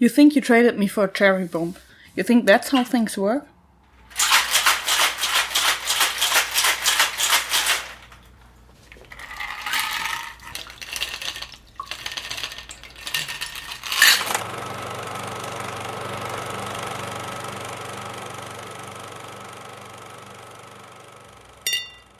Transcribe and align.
You 0.00 0.08
think 0.08 0.36
you 0.36 0.40
traded 0.40 0.78
me 0.78 0.86
for 0.86 1.04
a 1.04 1.12
cherry 1.12 1.44
bomb. 1.46 1.74
You 2.14 2.22
think 2.22 2.46
that's 2.46 2.70
how 2.70 2.84
things 2.84 3.18
work? 3.18 3.48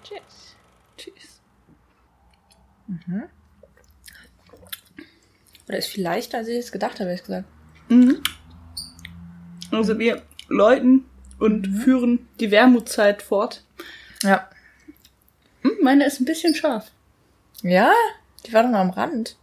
Cheers. 0.03 0.57
Cheers. 0.97 1.41
Oder 5.69 5.79
ist 5.79 5.89
viel 5.89 6.03
leichter, 6.03 6.39
als 6.39 6.49
ich 6.49 6.59
es 6.59 6.73
gedacht 6.73 6.99
habe, 6.99 7.11
ehrlich 7.11 7.23
gesagt. 7.23 7.45
Also 9.71 9.99
wir 9.99 10.23
läuten 10.49 11.05
und 11.39 11.67
führen 11.67 12.29
die 12.41 12.51
Wermutzeit 12.51 13.23
fort. 13.23 13.65
Ja. 14.23 14.49
Hm, 15.63 15.73
meine 15.83 16.07
ist 16.07 16.21
ein 16.21 16.25
bisschen 16.25 16.55
scharf. 16.55 16.91
Ja? 17.63 17.93
Die 18.47 18.53
war 18.53 18.63
doch 18.63 18.71
noch 18.71 18.79
am 18.79 18.91
Rand. 18.91 19.37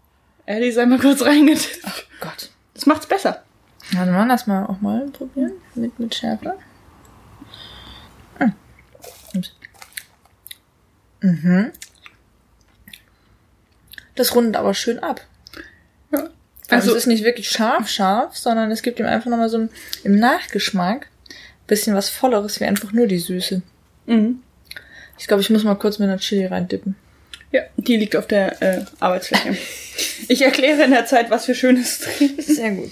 Die 0.47 0.51
ist 0.51 0.77
einmal 0.77 0.99
kurz 0.99 1.21
reingetippt. 1.25 2.07
Gott. 2.21 2.49
Das 2.73 2.85
macht's 2.85 3.07
besser. 3.07 3.43
Warte 3.91 4.11
mal, 4.11 4.27
lass 4.27 4.47
mal 4.47 4.65
auch 4.65 4.81
mal 4.81 5.07
probieren. 5.11 5.53
Mit, 5.75 5.97
mit 5.99 6.13
Schärfe. 6.15 6.57
Hm. 8.39 8.53
Ups. 9.35 9.55
Mhm. 11.21 11.71
Das 14.15 14.33
rundet 14.35 14.55
aber 14.55 14.73
schön 14.73 14.99
ab. 14.99 15.21
Also 16.69 16.89
Also, 16.89 16.91
es 16.91 17.03
ist 17.03 17.07
nicht 17.07 17.23
wirklich 17.23 17.49
scharf, 17.49 17.87
scharf, 17.89 18.35
sondern 18.37 18.71
es 18.71 18.81
gibt 18.81 18.99
ihm 18.99 19.05
einfach 19.05 19.29
nochmal 19.29 19.49
so 19.49 19.57
ein, 19.59 19.69
im 20.03 20.17
Nachgeschmack 20.17 21.07
bisschen 21.67 21.95
was 21.95 22.09
Volleres, 22.09 22.59
wie 22.59 22.65
einfach 22.65 22.91
nur 22.91 23.07
die 23.07 23.19
Süße. 23.19 23.61
mhm. 24.07 24.41
Ich 25.17 25.27
glaube, 25.27 25.41
ich 25.41 25.49
muss 25.49 25.63
mal 25.63 25.75
kurz 25.75 25.97
mit 25.97 26.09
einer 26.09 26.17
Chili 26.17 26.45
reindippen. 26.45 26.95
ja, 27.53 27.61
die 27.77 27.95
liegt 27.95 28.17
auf 28.17 28.27
der 28.27 28.61
äh, 28.61 28.85
Arbeitsfläche. 28.99 29.57
Ich 30.27 30.41
erkläre 30.41 30.83
in 30.83 30.91
der 30.91 31.05
Zeit, 31.05 31.29
was 31.29 31.47
wir 31.47 31.55
Schönes 31.55 31.99
trinken. 31.99 32.41
Sehr 32.41 32.71
gut. 32.71 32.91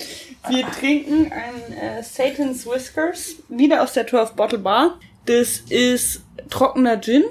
Wir 0.49 0.65
trinken 0.71 1.31
ein 1.31 1.73
äh, 1.77 2.03
Satan's 2.03 2.65
Whiskers, 2.65 3.35
wieder 3.49 3.81
aus 3.81 3.93
der 3.93 4.05
12 4.07 4.33
Bottle 4.33 4.59
Bar. 4.59 4.99
Das 5.25 5.61
ist 5.69 6.21
trockener 6.49 6.99
Gin. 7.01 7.23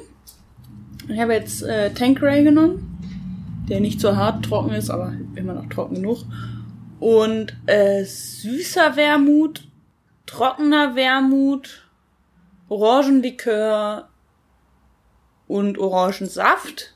Ich 1.08 1.18
habe 1.20 1.34
jetzt 1.34 1.62
äh, 1.62 1.90
Tanqueray 1.90 2.42
genommen, 2.44 2.91
der 3.68 3.80
nicht 3.80 4.00
so 4.00 4.16
hart 4.16 4.44
trocken 4.44 4.72
ist, 4.72 4.90
aber 4.90 5.14
immer 5.34 5.54
noch 5.54 5.68
trocken 5.68 5.96
genug. 5.96 6.24
Und 7.00 7.56
äh, 7.66 8.04
süßer 8.04 8.96
Wermut, 8.96 9.64
trockener 10.26 10.94
Wermut, 10.94 11.88
Orangenlikör 12.68 14.08
und 15.48 15.78
Orangensaft. 15.78 16.94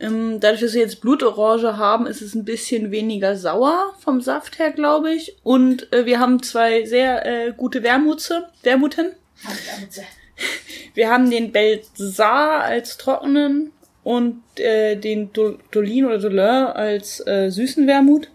Ähm, 0.00 0.40
dadurch, 0.40 0.62
dass 0.62 0.74
wir 0.74 0.80
jetzt 0.80 1.00
Blutorange 1.00 1.76
haben, 1.76 2.06
ist 2.06 2.22
es 2.22 2.34
ein 2.34 2.44
bisschen 2.44 2.90
weniger 2.90 3.36
sauer 3.36 3.94
vom 4.00 4.20
Saft 4.20 4.58
her, 4.58 4.72
glaube 4.72 5.14
ich. 5.14 5.36
Und 5.42 5.92
äh, 5.92 6.06
wir 6.06 6.18
haben 6.18 6.42
zwei 6.42 6.84
sehr 6.84 7.24
äh, 7.24 7.52
gute 7.52 7.82
Wermutze, 7.82 8.48
Wermuten. 8.62 9.12
Wir 10.94 11.08
haben 11.10 11.30
den 11.30 11.52
Belsar 11.52 12.62
als 12.62 12.96
trockenen 12.96 13.72
und 14.04 14.42
äh, 14.58 14.96
den 14.96 15.32
Do- 15.32 15.58
Dolin 15.70 16.06
oder 16.06 16.18
Dolin 16.18 16.38
als 16.40 17.24
äh, 17.26 17.50
süßen 17.50 17.86
Wermut. 17.86 18.28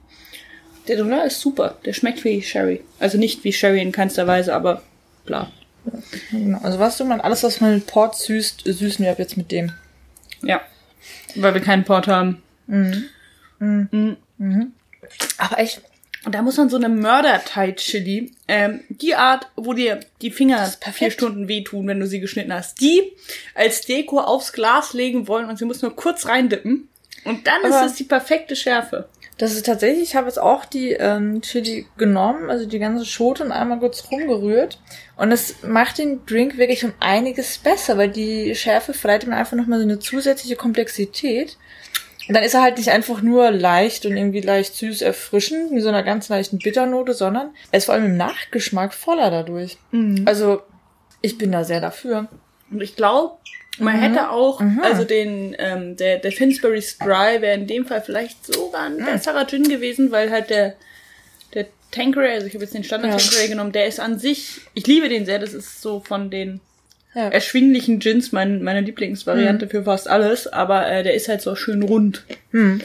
Der 0.87 0.97
Dolin 0.97 1.19
ist 1.25 1.41
super. 1.41 1.77
Der 1.85 1.93
schmeckt 1.93 2.23
wie 2.23 2.41
Sherry. 2.41 2.81
Also 2.99 3.17
nicht 3.17 3.43
wie 3.43 3.51
Sherry 3.51 3.81
in 3.81 3.91
keinster 3.91 4.25
Weise, 4.27 4.53
aber 4.55 4.81
bla. 5.25 5.51
Genau. 6.31 6.59
Also 6.63 6.79
was 6.79 6.97
du 6.97 7.05
meinst, 7.05 7.23
alles, 7.25 7.43
was 7.43 7.61
man 7.61 7.75
mit 7.75 7.87
Port 7.87 8.17
süßt, 8.17 8.61
süßen 8.65 9.03
wir 9.03 9.11
ab 9.11 9.19
jetzt 9.19 9.37
mit 9.37 9.51
dem. 9.51 9.71
Ja. 10.41 10.61
Weil 11.35 11.53
wir 11.53 11.61
keinen 11.61 11.83
Port 11.83 12.07
haben. 12.07 12.41
Aber 15.37 15.59
echt, 15.59 15.81
Und 16.27 16.35
da 16.35 16.41
muss 16.41 16.57
man 16.57 16.67
so 16.67 16.75
eine 16.75 16.89
Mörder-Thai-Chili, 16.89 18.33
ähm, 18.49 18.81
die 18.89 19.15
Art, 19.15 19.47
wo 19.55 19.71
dir 19.71 20.01
die 20.21 20.29
Finger 20.29 20.57
vier 20.65 20.77
perfekt. 20.77 21.13
Stunden 21.13 21.47
wehtun, 21.47 21.87
wenn 21.87 22.01
du 22.01 22.05
sie 22.05 22.19
geschnitten 22.19 22.51
hast, 22.53 22.81
die 22.81 23.13
als 23.55 23.85
Deko 23.85 24.19
aufs 24.19 24.51
Glas 24.51 24.91
legen 24.91 25.29
wollen 25.29 25.47
und 25.47 25.57
sie 25.57 25.63
muss 25.63 25.81
nur 25.81 25.95
kurz 25.95 26.25
reindippen. 26.27 26.89
Und 27.23 27.47
dann 27.47 27.63
Aber- 27.63 27.85
ist 27.85 27.91
es 27.91 27.97
die 27.97 28.03
perfekte 28.03 28.57
Schärfe. 28.57 29.07
das 29.37 29.53
ist 29.53 29.67
tatsächlich, 29.67 30.03
ich 30.03 30.15
habe 30.17 30.27
jetzt 30.27 30.37
auch 30.39 30.65
die 30.65 30.91
ähm, 30.91 31.41
Chili 31.41 31.85
genommen, 31.97 32.49
also 32.49 32.65
die 32.65 32.79
ganze 32.79 33.05
Schote 33.05 33.45
und 33.45 33.53
einmal 33.53 33.79
kurz 33.79 34.11
rumgerührt. 34.11 34.79
Und 35.15 35.31
es 35.31 35.63
macht 35.63 35.97
den 35.97 36.25
Drink 36.25 36.57
wirklich 36.57 36.83
um 36.83 36.91
einiges 36.99 37.57
besser, 37.57 37.97
weil 37.97 38.09
die 38.09 38.53
Schärfe 38.53 38.93
verleiht 38.93 39.23
ihm 39.23 39.31
einfach 39.31 39.55
nochmal 39.55 39.79
so 39.79 39.85
eine 39.85 39.99
zusätzliche 39.99 40.57
Komplexität. 40.57 41.55
Und 42.27 42.33
dann 42.33 42.43
ist 42.43 42.53
er 42.53 42.61
halt 42.61 42.77
nicht 42.77 42.89
einfach 42.89 43.21
nur 43.21 43.51
leicht 43.51 44.05
und 44.05 44.17
irgendwie 44.17 44.41
leicht 44.41 44.75
süß 44.75 45.01
erfrischend, 45.01 45.71
mit 45.71 45.81
so 45.83 45.89
einer 45.89 46.03
ganz 46.03 46.29
leichten 46.29 46.59
Bitternote, 46.59 47.13
sondern 47.13 47.51
er 47.71 47.77
ist 47.77 47.85
vor 47.85 47.95
allem 47.95 48.05
im 48.05 48.17
Nachgeschmack 48.17 48.93
voller 48.93 49.31
dadurch. 49.31 49.77
Also, 50.25 50.61
ich 51.21 51.37
bin 51.37 51.51
da 51.51 51.63
sehr 51.63 51.81
dafür. 51.81 52.27
Und 52.69 52.81
ich 52.81 52.95
glaube, 52.95 53.37
man 53.79 53.99
hätte 53.99 54.31
auch, 54.31 54.61
also 54.81 55.03
den, 55.03 55.55
ähm, 55.59 55.95
der, 55.95 56.17
der 56.17 56.31
Finsbury's 56.31 56.97
Dry 56.97 57.41
wäre 57.41 57.53
in 57.55 57.67
dem 57.67 57.85
Fall 57.85 58.01
vielleicht 58.01 58.45
sogar 58.45 58.83
ein 58.87 58.97
besserer 58.97 59.45
Gin 59.47 59.63
gewesen, 59.69 60.11
weil 60.11 60.31
halt 60.31 60.49
der, 60.49 60.73
der 61.53 61.67
Tanqueray, 61.91 62.33
also 62.33 62.47
ich 62.47 62.53
habe 62.55 62.63
jetzt 62.63 62.73
den 62.73 62.83
Standard 62.83 63.11
Ja. 63.11 63.17
Tanqueray 63.17 63.47
genommen, 63.47 63.71
der 63.71 63.85
ist 63.87 63.99
an 63.99 64.19
sich, 64.19 64.61
ich 64.73 64.85
liebe 64.87 65.07
den 65.09 65.25
sehr, 65.25 65.39
das 65.39 65.53
ist 65.53 65.81
so 65.81 65.99
von 66.01 66.29
den 66.29 66.59
Ja. 67.17 67.29
erschwinglichen 67.29 67.97
Gins 67.97 68.31
mein, 68.31 68.61
meine 68.61 68.81
Lieblingsvariante 68.81 69.67
für 69.67 69.83
fast 69.83 70.07
alles, 70.07 70.45
aber 70.45 70.87
äh, 70.87 71.01
der 71.01 71.15
ist 71.15 71.27
halt 71.27 71.41
so 71.41 71.55
schön 71.55 71.81
rund. 71.81 72.23
Hm. 72.51 72.81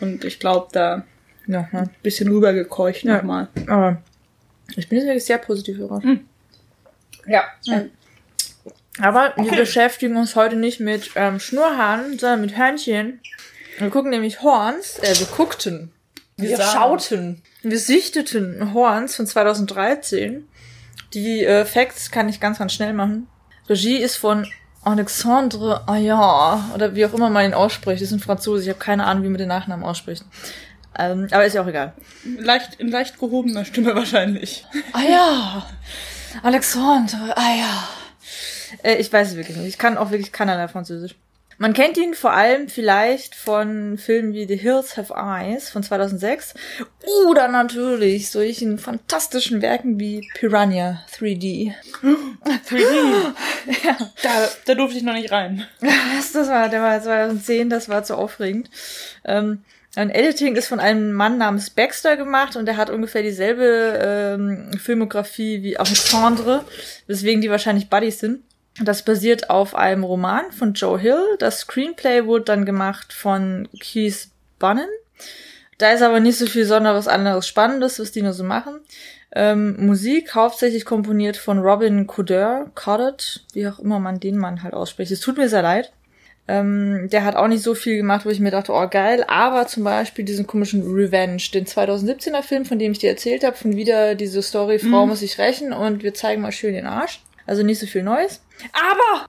Und 0.00 0.24
ich 0.24 0.38
glaube, 0.38 0.68
da 0.72 1.04
Ja, 1.48 1.68
ja. 1.72 1.80
ein 1.80 1.90
bisschen 2.02 2.28
rübergekeucht 2.28 3.02
Ja. 3.02 3.16
nochmal. 3.16 3.48
Aber 3.66 4.00
ich 4.76 4.88
bin 4.88 4.98
jetzt 4.98 5.06
wirklich 5.08 5.24
sehr 5.24 5.38
positiv 5.38 5.78
überrascht. 5.78 6.06
Ja. 7.26 7.44
Aber 9.00 9.32
wir 9.36 9.56
beschäftigen 9.56 10.16
uns 10.16 10.36
heute 10.36 10.54
nicht 10.56 10.78
mit 10.78 11.10
ähm, 11.16 11.40
Schnurhaaren, 11.40 12.18
sondern 12.18 12.40
mit 12.42 12.56
Hörnchen. 12.56 13.20
Wir 13.78 13.90
gucken 13.90 14.10
nämlich 14.10 14.42
Horns, 14.42 14.98
äh, 15.00 15.18
wir 15.18 15.26
guckten. 15.26 15.90
Wir, 16.36 16.50
Wir 16.50 16.60
schauten. 16.60 17.42
Wir 17.62 17.78
sichteten 17.78 18.74
Horns 18.74 19.16
von 19.16 19.26
2013. 19.26 20.46
Die 21.14 21.44
äh, 21.44 21.64
Facts 21.64 22.10
kann 22.10 22.28
ich 22.28 22.38
ganz, 22.40 22.58
ganz 22.58 22.72
schnell 22.74 22.92
machen. 22.92 23.26
Regie 23.68 23.96
ist 23.96 24.16
von 24.16 24.46
Alexandre 24.84 25.86
Ayard, 25.86 26.74
oder 26.74 26.94
wie 26.94 27.06
auch 27.06 27.14
immer 27.14 27.30
man 27.30 27.44
ihn 27.44 27.54
ausspricht. 27.54 28.02
Das 28.02 28.08
ist 28.08 28.12
ein 28.12 28.20
Franzose, 28.20 28.64
ich 28.64 28.68
habe 28.68 28.78
keine 28.78 29.04
Ahnung, 29.04 29.22
wie 29.24 29.28
man 29.28 29.38
den 29.38 29.48
Nachnamen 29.48 29.84
ausspricht. 29.84 30.24
Ähm, 30.98 31.28
aber 31.30 31.46
ist 31.46 31.54
ja 31.54 31.62
auch 31.62 31.66
egal. 31.68 31.92
Leicht, 32.38 32.74
in 32.74 32.88
leicht 32.88 33.18
gehobener 33.18 33.64
Stimme 33.64 33.94
wahrscheinlich. 33.94 34.66
Ah 34.92 35.02
ja, 35.02 35.66
Alexandre, 36.42 37.36
ah 37.36 37.56
ja. 37.56 37.88
Äh, 38.82 38.96
ich 38.96 39.12
weiß 39.12 39.30
es 39.30 39.36
wirklich 39.36 39.56
nicht. 39.56 39.68
Ich 39.68 39.78
kann 39.78 39.96
auch 39.96 40.10
wirklich 40.10 40.32
keinerlei 40.32 40.68
Französisch. 40.68 41.14
Man 41.62 41.74
kennt 41.74 41.96
ihn 41.96 42.14
vor 42.14 42.32
allem 42.32 42.66
vielleicht 42.66 43.36
von 43.36 43.96
Filmen 43.96 44.32
wie 44.32 44.48
The 44.48 44.56
Hills 44.56 44.96
Have 44.96 45.14
Eyes 45.14 45.70
von 45.70 45.84
2006 45.84 46.54
oder 47.28 47.46
natürlich 47.46 48.32
solchen 48.32 48.78
fantastischen 48.78 49.62
Werken 49.62 50.00
wie 50.00 50.28
Piranha 50.34 51.00
3D. 51.16 51.72
3D. 52.68 52.82
da, 54.24 54.48
da 54.64 54.74
durfte 54.74 54.98
ich 54.98 55.04
noch 55.04 55.12
nicht 55.12 55.30
rein. 55.30 55.64
Das, 55.80 56.32
das 56.32 56.48
war, 56.48 56.68
der 56.68 56.82
war 56.82 57.00
2010, 57.00 57.70
das 57.70 57.88
war 57.88 58.02
zu 58.02 58.16
aufregend. 58.16 58.68
Ähm, 59.24 59.62
ein 59.94 60.10
Editing 60.10 60.56
ist 60.56 60.66
von 60.66 60.80
einem 60.80 61.12
Mann 61.12 61.38
namens 61.38 61.70
Baxter 61.70 62.16
gemacht 62.16 62.56
und 62.56 62.66
der 62.66 62.76
hat 62.76 62.90
ungefähr 62.90 63.22
dieselbe 63.22 64.00
ähm, 64.02 64.72
Filmografie 64.80 65.62
wie 65.62 65.76
Alexandre, 65.76 66.64
weswegen 67.06 67.40
die 67.40 67.50
wahrscheinlich 67.50 67.88
Buddies 67.88 68.18
sind. 68.18 68.42
Das 68.80 69.04
basiert 69.04 69.50
auf 69.50 69.74
einem 69.74 70.04
Roman 70.04 70.50
von 70.50 70.72
Joe 70.72 70.98
Hill. 70.98 71.22
Das 71.38 71.60
Screenplay 71.60 72.24
wurde 72.26 72.44
dann 72.44 72.64
gemacht 72.64 73.12
von 73.12 73.68
Keith 73.78 74.28
Bunnan. 74.58 74.88
Da 75.78 75.90
ist 75.90 76.02
aber 76.02 76.20
nicht 76.20 76.38
so 76.38 76.46
viel 76.46 76.64
sonderes 76.64 77.08
anderes 77.08 77.46
Spannendes, 77.46 77.98
was 77.98 78.12
die 78.12 78.22
nur 78.22 78.32
so 78.32 78.44
machen. 78.44 78.80
Ähm, 79.34 79.84
Musik 79.84 80.34
hauptsächlich 80.34 80.84
komponiert 80.84 81.36
von 81.36 81.58
Robin 81.58 82.06
Coder, 82.06 82.70
Coddard, 82.74 83.44
wie 83.52 83.66
auch 83.66 83.78
immer 83.78 83.98
man 83.98 84.20
den 84.20 84.36
Mann 84.36 84.62
halt 84.62 84.74
ausspricht. 84.74 85.10
Es 85.10 85.20
tut 85.20 85.38
mir 85.38 85.48
sehr 85.48 85.62
leid. 85.62 85.92
Ähm, 86.48 87.08
der 87.10 87.24
hat 87.24 87.36
auch 87.36 87.46
nicht 87.46 87.62
so 87.62 87.74
viel 87.74 87.96
gemacht, 87.96 88.26
wo 88.26 88.30
ich 88.30 88.40
mir 88.40 88.50
dachte, 88.50 88.72
oh 88.72 88.88
geil, 88.88 89.24
aber 89.28 89.66
zum 89.68 89.84
Beispiel 89.84 90.24
diesen 90.24 90.46
komischen 90.46 90.82
Revenge, 90.82 91.42
den 91.54 91.66
2017er 91.66 92.42
Film, 92.42 92.64
von 92.64 92.78
dem 92.78 92.92
ich 92.92 92.98
dir 92.98 93.10
erzählt 93.10 93.44
habe, 93.44 93.56
von 93.56 93.76
wieder 93.76 94.16
diese 94.16 94.42
Story, 94.42 94.78
Frau 94.78 95.06
muss 95.06 95.20
sich 95.20 95.38
rächen 95.38 95.72
und 95.72 96.02
wir 96.02 96.14
zeigen 96.14 96.42
mal 96.42 96.52
schön 96.52 96.74
den 96.74 96.86
Arsch. 96.86 97.20
Also 97.46 97.62
nicht 97.62 97.78
so 97.78 97.86
viel 97.86 98.02
Neues. 98.02 98.40
Aber 98.72 99.26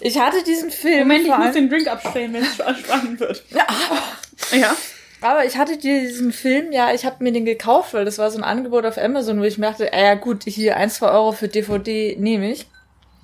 ich 0.00 0.18
hatte 0.18 0.42
diesen 0.44 0.70
Film 0.70 1.08
Moment, 1.08 1.26
ich 1.26 1.36
muss 1.36 1.52
den 1.52 1.68
Drink 1.68 1.88
abstellen, 1.88 2.32
wenn 2.32 2.42
es 2.42 2.54
spannend 2.54 3.20
wird. 3.20 3.44
Ja, 3.50 3.66
aber 3.68 4.56
Ja. 4.56 4.76
Aber 5.20 5.46
ich 5.46 5.56
hatte 5.56 5.78
diesen 5.78 6.32
Film, 6.32 6.70
ja, 6.70 6.92
ich 6.92 7.06
habe 7.06 7.24
mir 7.24 7.32
den 7.32 7.46
gekauft, 7.46 7.94
weil 7.94 8.04
das 8.04 8.18
war 8.18 8.30
so 8.30 8.36
ein 8.36 8.44
Angebot 8.44 8.84
auf 8.84 8.98
Amazon, 8.98 9.40
wo 9.40 9.44
ich 9.44 9.56
mir 9.56 9.68
dachte, 9.68 9.90
äh, 9.90 10.04
ja 10.04 10.14
gut, 10.16 10.44
hier 10.44 10.76
ein, 10.76 10.90
zwei 10.90 11.08
Euro 11.12 11.32
für 11.32 11.48
DVD 11.48 12.14
nehme 12.18 12.52
ich. 12.52 12.66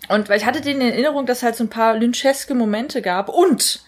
Und 0.09 0.31
weil 0.31 0.39
ich 0.39 0.47
hatte 0.47 0.63
den 0.63 0.81
in 0.81 0.93
Erinnerung, 0.93 1.27
dass 1.27 1.43
halt 1.43 1.57
so 1.57 1.65
ein 1.65 1.69
paar 1.69 1.95
lyncheske 1.97 2.55
Momente 2.55 3.03
gab. 3.03 3.29
Und 3.29 3.85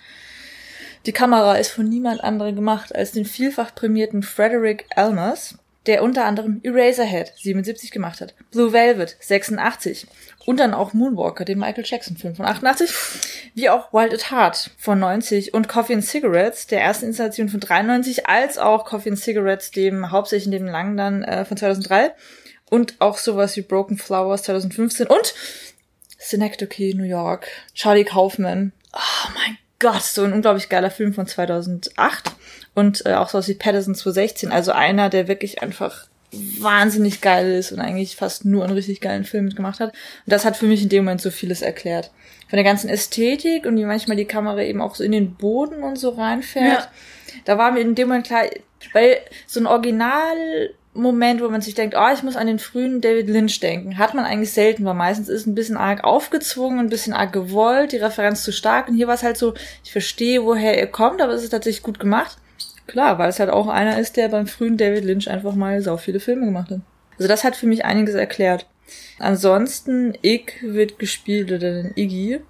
die 1.06 1.12
Kamera 1.12 1.54
ist 1.56 1.70
von 1.70 1.88
niemand 1.88 2.22
anderem 2.22 2.54
gemacht 2.54 2.94
als 2.94 3.12
den 3.12 3.24
vielfach 3.24 3.74
prämierten 3.74 4.22
Frederick 4.22 4.84
Elmers, 4.94 5.56
der 5.86 6.02
unter 6.02 6.24
anderem 6.24 6.60
Eraserhead 6.62 7.32
77 7.36 7.90
gemacht 7.90 8.20
hat, 8.20 8.34
Blue 8.50 8.72
Velvet 8.72 9.16
86 9.20 10.06
und 10.46 10.60
dann 10.60 10.74
auch 10.74 10.92
Moonwalker, 10.92 11.44
den 11.44 11.58
Michael 11.58 11.84
Jackson 11.86 12.16
Film 12.16 12.36
von 12.36 12.46
88, 12.46 12.90
wie 13.54 13.68
auch 13.68 13.92
Wild 13.92 14.14
at 14.14 14.30
Heart 14.30 14.70
von 14.78 14.98
90 14.98 15.54
und 15.54 15.68
Coffee 15.68 15.94
and 15.94 16.04
Cigarettes, 16.04 16.66
der 16.66 16.80
ersten 16.80 17.06
Installation 17.06 17.48
von 17.48 17.60
93, 17.60 18.26
als 18.28 18.58
auch 18.58 18.84
Coffee 18.84 19.10
and 19.10 19.18
Cigarettes, 19.18 19.70
dem 19.70 20.10
hauptsächlich 20.10 20.50
dem 20.56 20.66
langen 20.66 20.96
dann 20.96 21.22
äh, 21.22 21.44
von 21.44 21.56
2003 21.56 22.12
und 22.70 22.94
auch 23.00 23.18
sowas 23.18 23.56
wie 23.56 23.62
Broken 23.62 23.98
Flowers 23.98 24.44
2015 24.44 25.06
und 25.06 25.34
Synecdoche, 26.18 26.96
New 26.96 27.04
York, 27.04 27.48
Charlie 27.74 28.04
Kaufman. 28.04 28.72
Oh 28.94 29.30
mein 29.34 29.58
Gott, 29.78 30.02
so 30.02 30.22
ein 30.22 30.32
unglaublich 30.32 30.68
geiler 30.68 30.90
Film 30.90 31.12
von 31.12 31.26
2008 31.26 32.32
und 32.74 33.04
äh, 33.06 33.14
auch 33.14 33.28
sowas 33.28 33.48
wie 33.48 33.54
Patterson 33.54 33.94
2016, 33.94 34.50
also 34.50 34.72
einer, 34.72 35.10
der 35.10 35.28
wirklich 35.28 35.62
einfach 35.62 36.06
wahnsinnig 36.32 37.20
geil 37.20 37.52
ist 37.52 37.72
und 37.72 37.80
eigentlich 37.80 38.16
fast 38.16 38.44
nur 38.44 38.64
einen 38.64 38.72
richtig 38.72 39.00
geilen 39.00 39.24
Film 39.24 39.44
mitgemacht 39.44 39.80
hat. 39.80 39.90
Und 39.90 40.32
das 40.32 40.44
hat 40.44 40.56
für 40.56 40.66
mich 40.66 40.82
in 40.82 40.88
dem 40.88 41.04
Moment 41.04 41.20
so 41.20 41.30
vieles 41.30 41.60
erklärt. 41.60 42.10
Von 42.48 42.56
der 42.56 42.64
ganzen 42.64 42.88
Ästhetik 42.88 43.66
und 43.66 43.76
wie 43.76 43.84
manchmal 43.84 44.16
die 44.16 44.24
Kamera 44.24 44.62
eben 44.62 44.80
auch 44.80 44.94
so 44.94 45.04
in 45.04 45.12
den 45.12 45.34
Boden 45.34 45.82
und 45.82 45.96
so 45.96 46.10
reinfährt. 46.10 46.84
Ja. 46.84 46.88
Da 47.44 47.58
war 47.58 47.72
mir 47.72 47.80
in 47.80 47.94
dem 47.94 48.08
Moment 48.08 48.26
klar, 48.26 48.44
weil 48.92 49.18
so 49.46 49.60
ein 49.60 49.66
Original 49.66 50.70
Moment, 50.94 51.40
wo 51.42 51.48
man 51.48 51.62
sich 51.62 51.74
denkt, 51.74 51.94
oh, 51.98 52.12
ich 52.12 52.22
muss 52.22 52.36
an 52.36 52.46
den 52.46 52.58
frühen 52.58 53.00
David 53.00 53.28
Lynch 53.28 53.60
denken. 53.60 53.96
Hat 53.96 54.12
man 54.12 54.26
eigentlich 54.26 54.52
selten, 54.52 54.84
weil 54.84 54.94
meistens 54.94 55.30
ist 55.30 55.46
ein 55.46 55.54
bisschen 55.54 55.78
arg 55.78 56.04
aufgezwungen, 56.04 56.80
ein 56.80 56.90
bisschen 56.90 57.14
arg 57.14 57.32
gewollt, 57.32 57.92
die 57.92 57.96
Referenz 57.96 58.42
zu 58.42 58.52
stark. 58.52 58.88
Und 58.88 58.96
hier 58.96 59.06
war 59.06 59.14
es 59.14 59.22
halt 59.22 59.38
so, 59.38 59.54
ich 59.84 59.92
verstehe, 59.92 60.44
woher 60.44 60.78
er 60.78 60.86
kommt, 60.86 61.22
aber 61.22 61.32
es 61.32 61.44
ist 61.44 61.50
tatsächlich 61.50 61.82
gut 61.82 61.98
gemacht. 61.98 62.36
Klar, 62.86 63.18
weil 63.18 63.28
es 63.28 63.38
halt 63.38 63.50
auch 63.50 63.68
einer 63.68 63.98
ist, 63.98 64.16
der 64.16 64.28
beim 64.28 64.46
frühen 64.46 64.76
David 64.76 65.04
Lynch 65.04 65.30
einfach 65.30 65.54
mal 65.54 65.80
sau 65.82 65.96
viele 65.96 66.20
Filme 66.20 66.46
gemacht 66.46 66.70
hat. 66.70 66.80
Also 67.18 67.28
das 67.28 67.44
hat 67.44 67.56
für 67.56 67.66
mich 67.66 67.84
einiges 67.84 68.14
erklärt. 68.14 68.66
Ansonsten, 69.18 70.14
Ig 70.22 70.54
wird 70.62 70.98
gespielt, 70.98 71.52
oder 71.52 71.82
den 71.82 71.92
Iggy, 71.94 72.40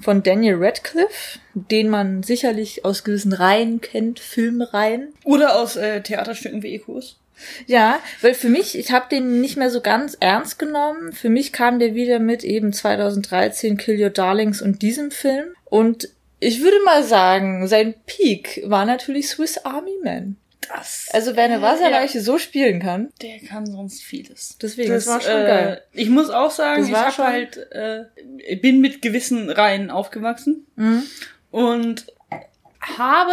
von 0.00 0.22
Daniel 0.22 0.56
Radcliffe, 0.58 1.38
den 1.54 1.88
man 1.88 2.22
sicherlich 2.22 2.84
aus 2.84 3.04
gewissen 3.04 3.32
Reihen 3.32 3.80
kennt, 3.80 4.20
Filmreihen. 4.20 5.14
Oder 5.24 5.58
aus 5.58 5.76
äh, 5.76 6.02
Theaterstücken 6.02 6.62
wie 6.62 6.74
Ekos. 6.74 7.18
Ja, 7.66 8.00
weil 8.22 8.34
für 8.34 8.48
mich, 8.48 8.78
ich 8.78 8.92
habe 8.92 9.06
den 9.10 9.40
nicht 9.40 9.56
mehr 9.56 9.70
so 9.70 9.82
ganz 9.82 10.16
ernst 10.18 10.58
genommen. 10.58 11.12
Für 11.12 11.28
mich 11.28 11.52
kam 11.52 11.78
der 11.78 11.94
wieder 11.94 12.18
mit 12.18 12.44
eben 12.44 12.72
2013 12.72 13.76
Kill 13.76 14.02
Your 14.02 14.10
Darlings 14.10 14.62
und 14.62 14.80
diesem 14.80 15.10
Film. 15.10 15.46
Und 15.64 16.08
ich 16.40 16.62
würde 16.62 16.76
mal 16.84 17.02
sagen, 17.02 17.66
sein 17.66 17.94
Peak 18.06 18.62
war 18.66 18.84
natürlich 18.84 19.28
Swiss 19.28 19.58
Army 19.58 19.96
Man. 20.02 20.36
Das, 20.68 21.08
also 21.12 21.36
wer 21.36 21.44
eine 21.44 21.62
Wasserleiche 21.62 22.18
ja. 22.18 22.24
so 22.24 22.38
spielen 22.38 22.80
kann. 22.80 23.12
Der 23.22 23.38
kann 23.38 23.66
sonst 23.66 24.02
vieles. 24.02 24.58
Deswegen, 24.60 24.90
das, 24.90 25.06
war 25.06 25.20
schon 25.20 25.30
äh, 25.30 25.46
geil. 25.46 25.82
Ich 25.92 26.08
muss 26.08 26.30
auch 26.30 26.50
sagen, 26.50 26.82
das 26.82 26.90
ich 26.90 26.96
hab 26.96 27.18
halt, 27.18 27.56
äh, 27.70 28.56
bin 28.56 28.80
mit 28.80 29.00
gewissen 29.00 29.48
Reihen 29.48 29.90
aufgewachsen 29.90 30.66
mhm. 30.74 31.04
und 31.50 32.06
habe 32.80 33.32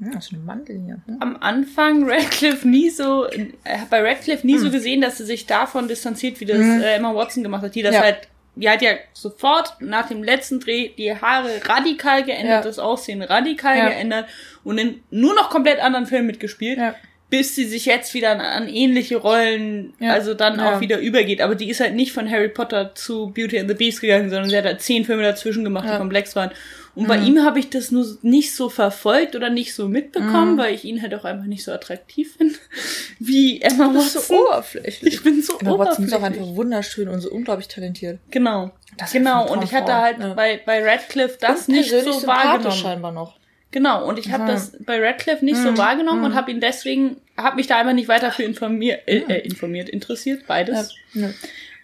ja, 0.00 0.12
das 0.12 0.26
ist 0.26 0.32
eine 0.32 0.42
Mandel 0.42 0.80
hier. 0.82 1.02
Hm? 1.06 1.16
Am 1.20 1.36
Anfang 1.36 2.08
Radcliffe 2.08 2.66
nie 2.66 2.88
so, 2.88 3.26
äh, 3.26 3.48
bei 3.90 4.00
Radcliffe 4.00 4.46
nie 4.46 4.54
hm. 4.54 4.60
so 4.60 4.70
gesehen, 4.70 5.02
dass 5.02 5.18
sie 5.18 5.26
sich 5.26 5.44
davon 5.44 5.88
distanziert, 5.88 6.40
wie 6.40 6.46
das 6.46 6.56
hm. 6.56 6.80
äh, 6.80 6.94
Emma 6.94 7.14
Watson 7.14 7.42
gemacht 7.42 7.62
hat, 7.62 7.74
die 7.74 7.82
das 7.82 7.94
ja. 7.94 8.00
halt, 8.00 8.28
die 8.56 8.68
hat 8.68 8.82
ja 8.82 8.92
sofort 9.12 9.76
nach 9.80 10.08
dem 10.08 10.22
letzten 10.22 10.60
Dreh 10.60 10.90
die 10.96 11.14
Haare 11.14 11.60
radikal 11.64 12.24
geändert, 12.24 12.50
ja. 12.50 12.62
das 12.62 12.78
Aussehen 12.78 13.22
radikal 13.22 13.76
ja. 13.76 13.88
geändert 13.88 14.26
und 14.64 14.78
in 14.78 15.02
nur 15.10 15.34
noch 15.34 15.50
komplett 15.50 15.80
anderen 15.80 16.06
Filmen 16.06 16.26
mitgespielt. 16.26 16.78
Ja 16.78 16.94
bis 17.30 17.54
sie 17.54 17.64
sich 17.64 17.86
jetzt 17.86 18.12
wieder 18.12 18.32
an, 18.32 18.40
an 18.40 18.68
ähnliche 18.68 19.16
Rollen, 19.16 19.94
also 20.00 20.34
dann 20.34 20.58
auch 20.58 20.80
wieder 20.80 20.98
übergeht. 20.98 21.40
Aber 21.40 21.54
die 21.54 21.70
ist 21.70 21.80
halt 21.80 21.94
nicht 21.94 22.12
von 22.12 22.28
Harry 22.28 22.48
Potter 22.48 22.94
zu 22.94 23.28
Beauty 23.28 23.58
and 23.58 23.68
the 23.68 23.74
Beast 23.74 24.00
gegangen, 24.00 24.28
sondern 24.28 24.50
sie 24.50 24.58
hat 24.58 24.64
halt 24.64 24.82
zehn 24.82 25.04
Filme 25.04 25.22
dazwischen 25.22 25.62
gemacht, 25.62 25.88
die 25.88 25.96
komplex 25.96 26.34
waren. 26.34 26.50
Und 26.94 27.04
mhm. 27.04 27.08
bei 27.08 27.18
ihm 27.18 27.44
habe 27.44 27.58
ich 27.58 27.70
das 27.70 27.90
nur 27.90 28.04
nicht 28.22 28.54
so 28.54 28.68
verfolgt 28.68 29.36
oder 29.36 29.48
nicht 29.48 29.74
so 29.74 29.88
mitbekommen, 29.88 30.54
mhm. 30.54 30.58
weil 30.58 30.74
ich 30.74 30.84
ihn 30.84 31.00
halt 31.00 31.14
auch 31.14 31.24
einfach 31.24 31.46
nicht 31.46 31.64
so 31.64 31.72
attraktiv 31.72 32.36
finde 32.36 32.54
wie 33.18 33.60
Emma 33.62 33.88
du 33.88 33.94
bist 33.94 34.16
Watson. 34.16 34.36
so 34.36 34.46
oberflächlich. 34.46 35.14
Ich 35.14 35.22
bin 35.22 35.42
so 35.42 35.58
Emma. 35.58 35.78
Watson 35.78 36.04
ist 36.04 36.14
auch 36.14 36.22
einfach 36.22 36.46
wunderschön 36.46 37.08
und 37.08 37.20
so 37.20 37.30
unglaublich 37.30 37.68
talentiert. 37.68 38.18
Genau. 38.30 38.72
Das 38.98 39.12
genau. 39.12 39.50
Und 39.50 39.62
ich 39.62 39.74
hatte 39.74 39.94
halt 39.94 40.18
ja. 40.18 40.34
bei, 40.34 40.60
bei 40.66 40.82
Radcliffe 40.84 41.38
das 41.40 41.68
und 41.68 41.74
nicht 41.74 41.90
so 41.90 42.26
wahrgenommen. 42.26 42.76
scheinbar 42.76 43.12
noch. 43.12 43.40
Genau, 43.72 44.04
und 44.08 44.18
ich 44.18 44.32
habe 44.32 44.46
das 44.46 44.72
bei 44.84 45.00
Radcliffe 45.00 45.44
nicht 45.44 45.58
mhm. 45.58 45.76
so 45.76 45.78
wahrgenommen 45.78 46.20
mhm. 46.20 46.26
und 46.26 46.34
habe 46.34 46.50
ihn 46.50 46.60
deswegen, 46.60 47.18
habe 47.36 47.56
mich 47.56 47.68
da 47.68 47.76
einfach 47.78 47.92
nicht 47.92 48.08
weiter 48.08 48.32
für 48.32 48.42
informiert, 48.42 49.06
äh, 49.06 49.18
äh, 49.18 49.46
informiert, 49.46 49.88
interessiert, 49.88 50.46
beides. 50.48 50.96
Ja. 51.12 51.28
Ja. 51.28 51.30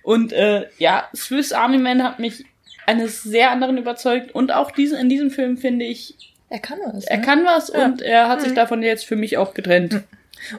Und 0.02 0.32
äh, 0.32 0.66
ja, 0.78 1.08
Swiss 1.14 1.52
Army 1.52 1.78
Man 1.78 2.02
hat 2.02 2.18
mich 2.18 2.44
eines 2.86 3.22
sehr 3.22 3.50
anderen 3.50 3.78
überzeugt 3.78 4.34
und 4.34 4.52
auch 4.52 4.70
diesen, 4.70 4.98
in 4.98 5.08
diesem 5.08 5.30
Film 5.30 5.56
finde 5.58 5.84
ich, 5.84 6.14
er 6.48 6.60
kann 6.60 6.78
was. 6.84 7.04
Er 7.04 7.18
ne? 7.18 7.24
kann 7.24 7.44
was 7.44 7.68
ja. 7.68 7.84
und 7.84 8.02
er 8.02 8.28
hat 8.28 8.40
mhm. 8.40 8.44
sich 8.44 8.54
davon 8.54 8.82
jetzt 8.82 9.04
für 9.04 9.16
mich 9.16 9.36
auch 9.36 9.54
getrennt. 9.54 9.92
Mhm. 9.94 10.04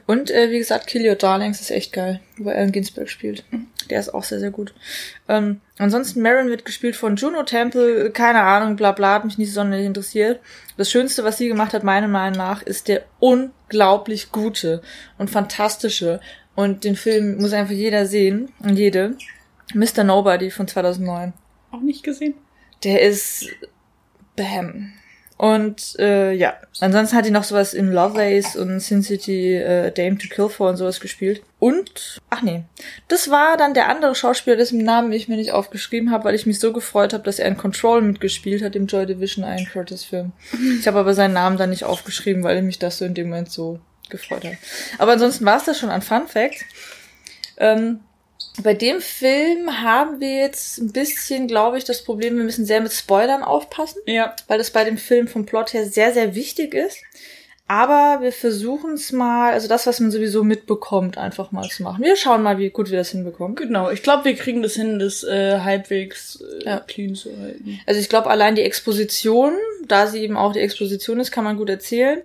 Und 0.06 0.32
äh, 0.32 0.52
wie 0.52 0.58
gesagt, 0.58 0.88
Kill 0.88 1.08
Your 1.08 1.16
Darlings 1.16 1.62
ist 1.62 1.72
echt 1.72 1.94
geil, 1.94 2.20
wo 2.38 2.50
Alan 2.50 2.72
Ginsberg 2.72 3.10
spielt. 3.10 3.46
Der 3.90 4.00
ist 4.00 4.14
auch 4.14 4.24
sehr, 4.24 4.40
sehr 4.40 4.52
gut. 4.52 4.74
Ähm, 5.30 5.62
ansonsten, 5.78 6.22
Marin 6.22 6.50
wird 6.50 6.66
gespielt 6.66 6.96
von 6.96 7.16
Juno 7.16 7.44
Temple, 7.44 8.10
keine 8.12 8.42
Ahnung, 8.42 8.76
bla 8.76 8.92
bla, 8.92 9.14
hat 9.14 9.26
mich 9.26 9.38
nicht 9.38 9.54
sonderlich 9.54 9.86
interessiert. 9.86 10.40
Das 10.78 10.92
Schönste, 10.92 11.24
was 11.24 11.38
sie 11.38 11.48
gemacht 11.48 11.74
hat, 11.74 11.84
meiner 11.84 12.08
Meinung 12.08 12.38
nach, 12.38 12.64
ist 12.64 12.88
der 12.88 13.04
unglaublich 13.20 14.32
gute 14.32 14.82
und 15.18 15.30
fantastische. 15.30 16.20
Und 16.56 16.84
den 16.84 16.96
Film 16.96 17.38
muss 17.38 17.54
einfach 17.54 17.74
jeder 17.74 18.08
sehen 18.08 18.52
und 18.60 18.78
jede. 18.78 19.16
Mr. 19.74 20.04
Nobody 20.04 20.50
von 20.50 20.68
2009. 20.68 21.34
Auch 21.72 21.82
nicht 21.82 22.04
gesehen. 22.04 22.36
Der 22.84 23.02
ist 23.02 23.48
Bam. 24.36 24.94
Und 25.38 25.96
äh, 26.00 26.34
ja, 26.34 26.56
ansonsten 26.80 27.16
hat 27.16 27.26
die 27.26 27.32
noch 27.32 27.44
sowas 27.44 27.76
in 27.76 27.92
Lovelace 27.92 28.56
und 28.56 28.80
Sin 28.80 29.04
City 29.04 29.54
äh, 29.54 29.92
Dame 29.92 30.18
to 30.18 30.28
Kill 30.30 30.50
for 30.50 30.70
und 30.70 30.78
sowas 30.78 31.00
gespielt. 31.00 31.44
Und, 31.60 32.20
ach 32.32 32.42
nee, 32.42 32.64
das 33.08 33.30
war 33.30 33.56
dann 33.56 33.76
der 33.76 33.88
andere 33.88 34.16
Schauspieler, 34.16 34.56
dessen 34.56 34.84
Namen 34.84 35.12
ich 35.12 35.28
mir 35.28 35.38
nicht 35.38 35.52
aufgeschrieben 35.52 36.10
habe, 36.10 36.26
weil 36.26 36.36
ich 36.36 36.48
mich 36.48 36.60
so 36.60 36.74
gefreut 36.74 37.14
habe, 37.14 37.24
dass 37.24 37.38
er 37.38 37.48
in 37.48 37.58
Control 37.58 38.02
mitgespielt 38.02 38.64
hat, 38.64 38.76
im 38.76 38.88
Joy 38.88 39.06
Division 39.06 39.46
Iron 39.46 39.68
Curtis 39.72 40.04
Film. 40.04 40.32
Ich 40.80 40.88
habe 40.88 40.98
aber 40.98 41.14
seinen 41.14 41.34
Namen 41.34 41.58
dann 41.58 41.70
nicht 41.70 41.84
aufgeschrieben, 41.84 42.44
weil 42.44 42.64
mich 42.64 42.80
das 42.80 42.98
so 42.98 43.06
in 43.06 43.14
dem 43.14 43.30
Moment 43.30 43.52
so 43.52 43.80
gefreut 44.10 44.44
hat. 44.44 44.54
Aber 44.98 45.12
ansonsten 45.12 45.46
war 45.46 45.58
es 45.58 45.66
das 45.66 45.78
schon 45.78 45.90
an 45.90 46.02
Fun 46.02 46.28
Facts. 46.28 46.64
Ähm, 47.58 48.00
bei 48.64 48.74
dem 48.74 49.02
Film 49.02 49.82
haben 49.82 50.20
wir 50.20 50.36
jetzt 50.36 50.80
ein 50.80 50.92
bisschen, 50.92 51.48
glaube 51.48 51.78
ich, 51.78 51.84
das 51.84 52.04
Problem, 52.04 52.38
wir 52.38 52.44
müssen 52.44 52.66
sehr 52.66 52.82
mit 52.82 52.92
Spoilern 52.92 53.44
aufpassen. 53.44 54.02
Ja. 54.06 54.36
Weil 54.48 54.58
das 54.58 54.72
bei 54.72 54.84
dem 54.84 54.98
Film 54.98 55.28
vom 55.28 55.46
Plot 55.46 55.74
her 55.74 55.86
sehr, 55.86 56.14
sehr 56.14 56.36
wichtig 56.36 56.74
ist. 56.74 56.98
Aber 57.70 58.22
wir 58.22 58.32
versuchen 58.32 58.94
es 58.94 59.12
mal, 59.12 59.52
also 59.52 59.68
das, 59.68 59.86
was 59.86 60.00
man 60.00 60.10
sowieso 60.10 60.46
mitbekommt, 60.46 61.18
einfach 61.18 61.52
mal 61.52 61.68
zu 61.68 61.84
machen. 61.84 62.02
Wir 62.02 62.16
schauen 62.16 62.42
mal, 62.42 62.58
wie 62.58 62.70
gut 62.70 62.90
wir 62.90 62.98
das 62.98 63.12
hinbekommen. 63.12 63.56
Genau, 63.58 63.92
ich 63.92 64.04
glaube, 64.04 64.24
wir 64.24 64.36
kriegen 64.36 64.64
das 64.64 64.76
hin, 64.76 65.00
das 65.00 65.26
äh, 65.26 65.60
halbwegs 65.60 66.42
äh, 66.62 66.64
ja. 66.64 66.80
clean 66.80 67.14
zu 67.14 67.38
halten. 67.38 67.82
Also 67.86 68.00
ich 68.00 68.08
glaube, 68.08 68.30
allein 68.30 68.56
die 68.56 68.62
Exposition, 68.62 69.52
da 69.86 70.08
sie 70.08 70.22
eben 70.22 70.38
auch 70.38 70.54
die 70.54 70.62
Exposition 70.62 71.20
ist, 71.20 71.32
kann 71.32 71.44
man 71.44 71.58
gut 71.58 71.70
erzählen. 71.70 72.22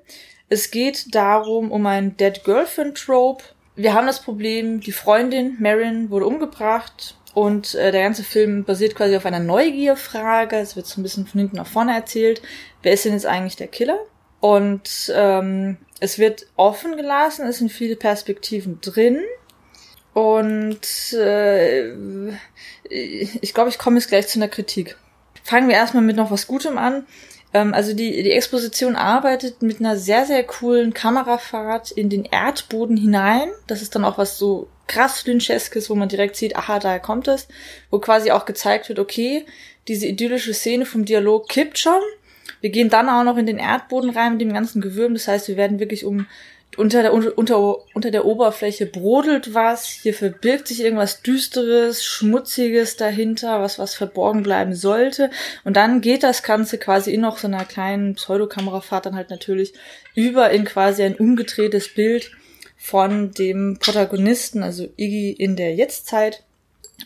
Es 0.48 0.70
geht 0.70 1.12
darum, 1.12 1.72
um 1.72 1.86
ein 1.86 2.16
Dead 2.16 2.44
Girlfriend 2.44 2.96
Trope, 2.96 3.42
wir 3.76 3.94
haben 3.94 4.06
das 4.06 4.20
Problem, 4.20 4.80
die 4.80 4.92
Freundin 4.92 5.56
Marin 5.60 6.10
wurde 6.10 6.26
umgebracht 6.26 7.16
und 7.34 7.74
äh, 7.74 7.92
der 7.92 8.02
ganze 8.02 8.24
Film 8.24 8.64
basiert 8.64 8.94
quasi 8.94 9.16
auf 9.16 9.24
einer 9.24 9.40
Neugierfrage. 9.40 10.56
Es 10.56 10.76
wird 10.76 10.86
so 10.86 11.00
ein 11.00 11.02
bisschen 11.02 11.26
von 11.26 11.40
hinten 11.40 11.56
nach 11.56 11.66
vorne 11.66 11.94
erzählt. 11.94 12.42
Wer 12.82 12.92
ist 12.92 13.04
denn 13.04 13.14
jetzt 13.14 13.26
eigentlich 13.26 13.56
der 13.56 13.68
Killer? 13.68 13.98
Und 14.40 15.12
ähm, 15.14 15.78
es 16.00 16.18
wird 16.18 16.46
offen 16.56 16.96
gelassen, 16.96 17.46
es 17.46 17.58
sind 17.58 17.70
viele 17.70 17.96
Perspektiven 17.96 18.80
drin. 18.80 19.20
Und 20.12 21.12
äh, 21.14 21.92
ich 22.90 23.54
glaube, 23.54 23.70
ich 23.70 23.78
komme 23.78 23.96
jetzt 23.96 24.08
gleich 24.08 24.28
zu 24.28 24.38
einer 24.38 24.48
Kritik. 24.48 24.98
Fangen 25.42 25.68
wir 25.68 25.76
erstmal 25.76 26.02
mit 26.02 26.16
noch 26.16 26.30
was 26.30 26.46
Gutem 26.46 26.76
an. 26.76 27.06
Ähm, 27.54 27.74
also 27.74 27.92
die, 27.94 28.22
die 28.22 28.32
Exposition 28.32 28.96
arbeitet 28.96 29.62
mit 29.62 29.80
einer 29.80 29.96
sehr, 29.96 30.24
sehr 30.26 30.44
coolen 30.44 30.94
Kamerafahrt 30.94 31.90
in 31.90 32.08
den 32.08 32.24
Erdboden 32.24 32.96
hinein. 32.96 33.48
Das 33.66 33.82
ist 33.82 33.94
dann 33.94 34.04
auch 34.04 34.18
was 34.18 34.38
so 34.38 34.68
krass 34.86 35.26
Lyncheskes, 35.26 35.90
wo 35.90 35.94
man 35.94 36.08
direkt 36.08 36.36
sieht, 36.36 36.56
aha, 36.56 36.78
daher 36.78 37.00
kommt 37.00 37.28
es. 37.28 37.48
Wo 37.90 37.98
quasi 37.98 38.30
auch 38.30 38.44
gezeigt 38.44 38.88
wird, 38.88 38.98
okay, 38.98 39.46
diese 39.88 40.06
idyllische 40.06 40.54
Szene 40.54 40.86
vom 40.86 41.04
Dialog 41.04 41.48
kippt 41.48 41.78
schon. 41.78 42.00
Wir 42.60 42.70
gehen 42.70 42.90
dann 42.90 43.08
auch 43.08 43.24
noch 43.24 43.36
in 43.36 43.46
den 43.46 43.58
Erdboden 43.58 44.10
rein 44.10 44.32
mit 44.32 44.40
dem 44.40 44.52
ganzen 44.52 44.80
Gewürm. 44.80 45.14
Das 45.14 45.28
heißt, 45.28 45.48
wir 45.48 45.56
werden 45.56 45.80
wirklich 45.80 46.04
um 46.04 46.26
unter 46.76 47.02
der, 47.02 47.12
unter, 47.12 47.94
unter 47.94 48.10
der 48.10 48.24
Oberfläche 48.24 48.86
brodelt 48.86 49.52
was, 49.52 49.86
hier 49.86 50.14
verbirgt 50.14 50.68
sich 50.68 50.80
irgendwas 50.80 51.20
Düsteres, 51.22 52.04
Schmutziges 52.04 52.96
dahinter, 52.96 53.60
was 53.60 53.78
was 53.78 53.94
verborgen 53.94 54.42
bleiben 54.42 54.74
sollte. 54.74 55.30
Und 55.64 55.76
dann 55.76 56.00
geht 56.00 56.22
das 56.22 56.42
Ganze 56.42 56.78
quasi 56.78 57.12
in 57.12 57.20
noch 57.20 57.36
so 57.36 57.46
einer 57.46 57.66
kleinen 57.66 58.14
Pseudokamerafahrt 58.14 59.06
dann 59.06 59.16
halt 59.16 59.28
natürlich 59.28 59.74
über 60.14 60.50
in 60.50 60.64
quasi 60.64 61.02
ein 61.02 61.16
umgedrehtes 61.16 61.92
Bild 61.92 62.30
von 62.78 63.32
dem 63.32 63.78
Protagonisten, 63.78 64.62
also 64.62 64.88
Iggy 64.96 65.30
in 65.32 65.56
der 65.56 65.74
Jetztzeit. 65.74 66.42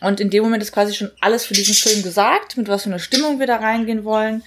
Und 0.00 0.20
in 0.20 0.30
dem 0.30 0.44
Moment 0.44 0.62
ist 0.62 0.72
quasi 0.72 0.94
schon 0.94 1.10
alles 1.20 1.44
für 1.44 1.54
diesen 1.54 1.74
Film 1.74 2.02
gesagt, 2.02 2.56
mit 2.56 2.68
was 2.68 2.84
für 2.84 2.90
einer 2.90 2.98
Stimmung 2.98 3.40
wir 3.40 3.46
da 3.46 3.56
reingehen 3.56 4.04
wollen. 4.04 4.42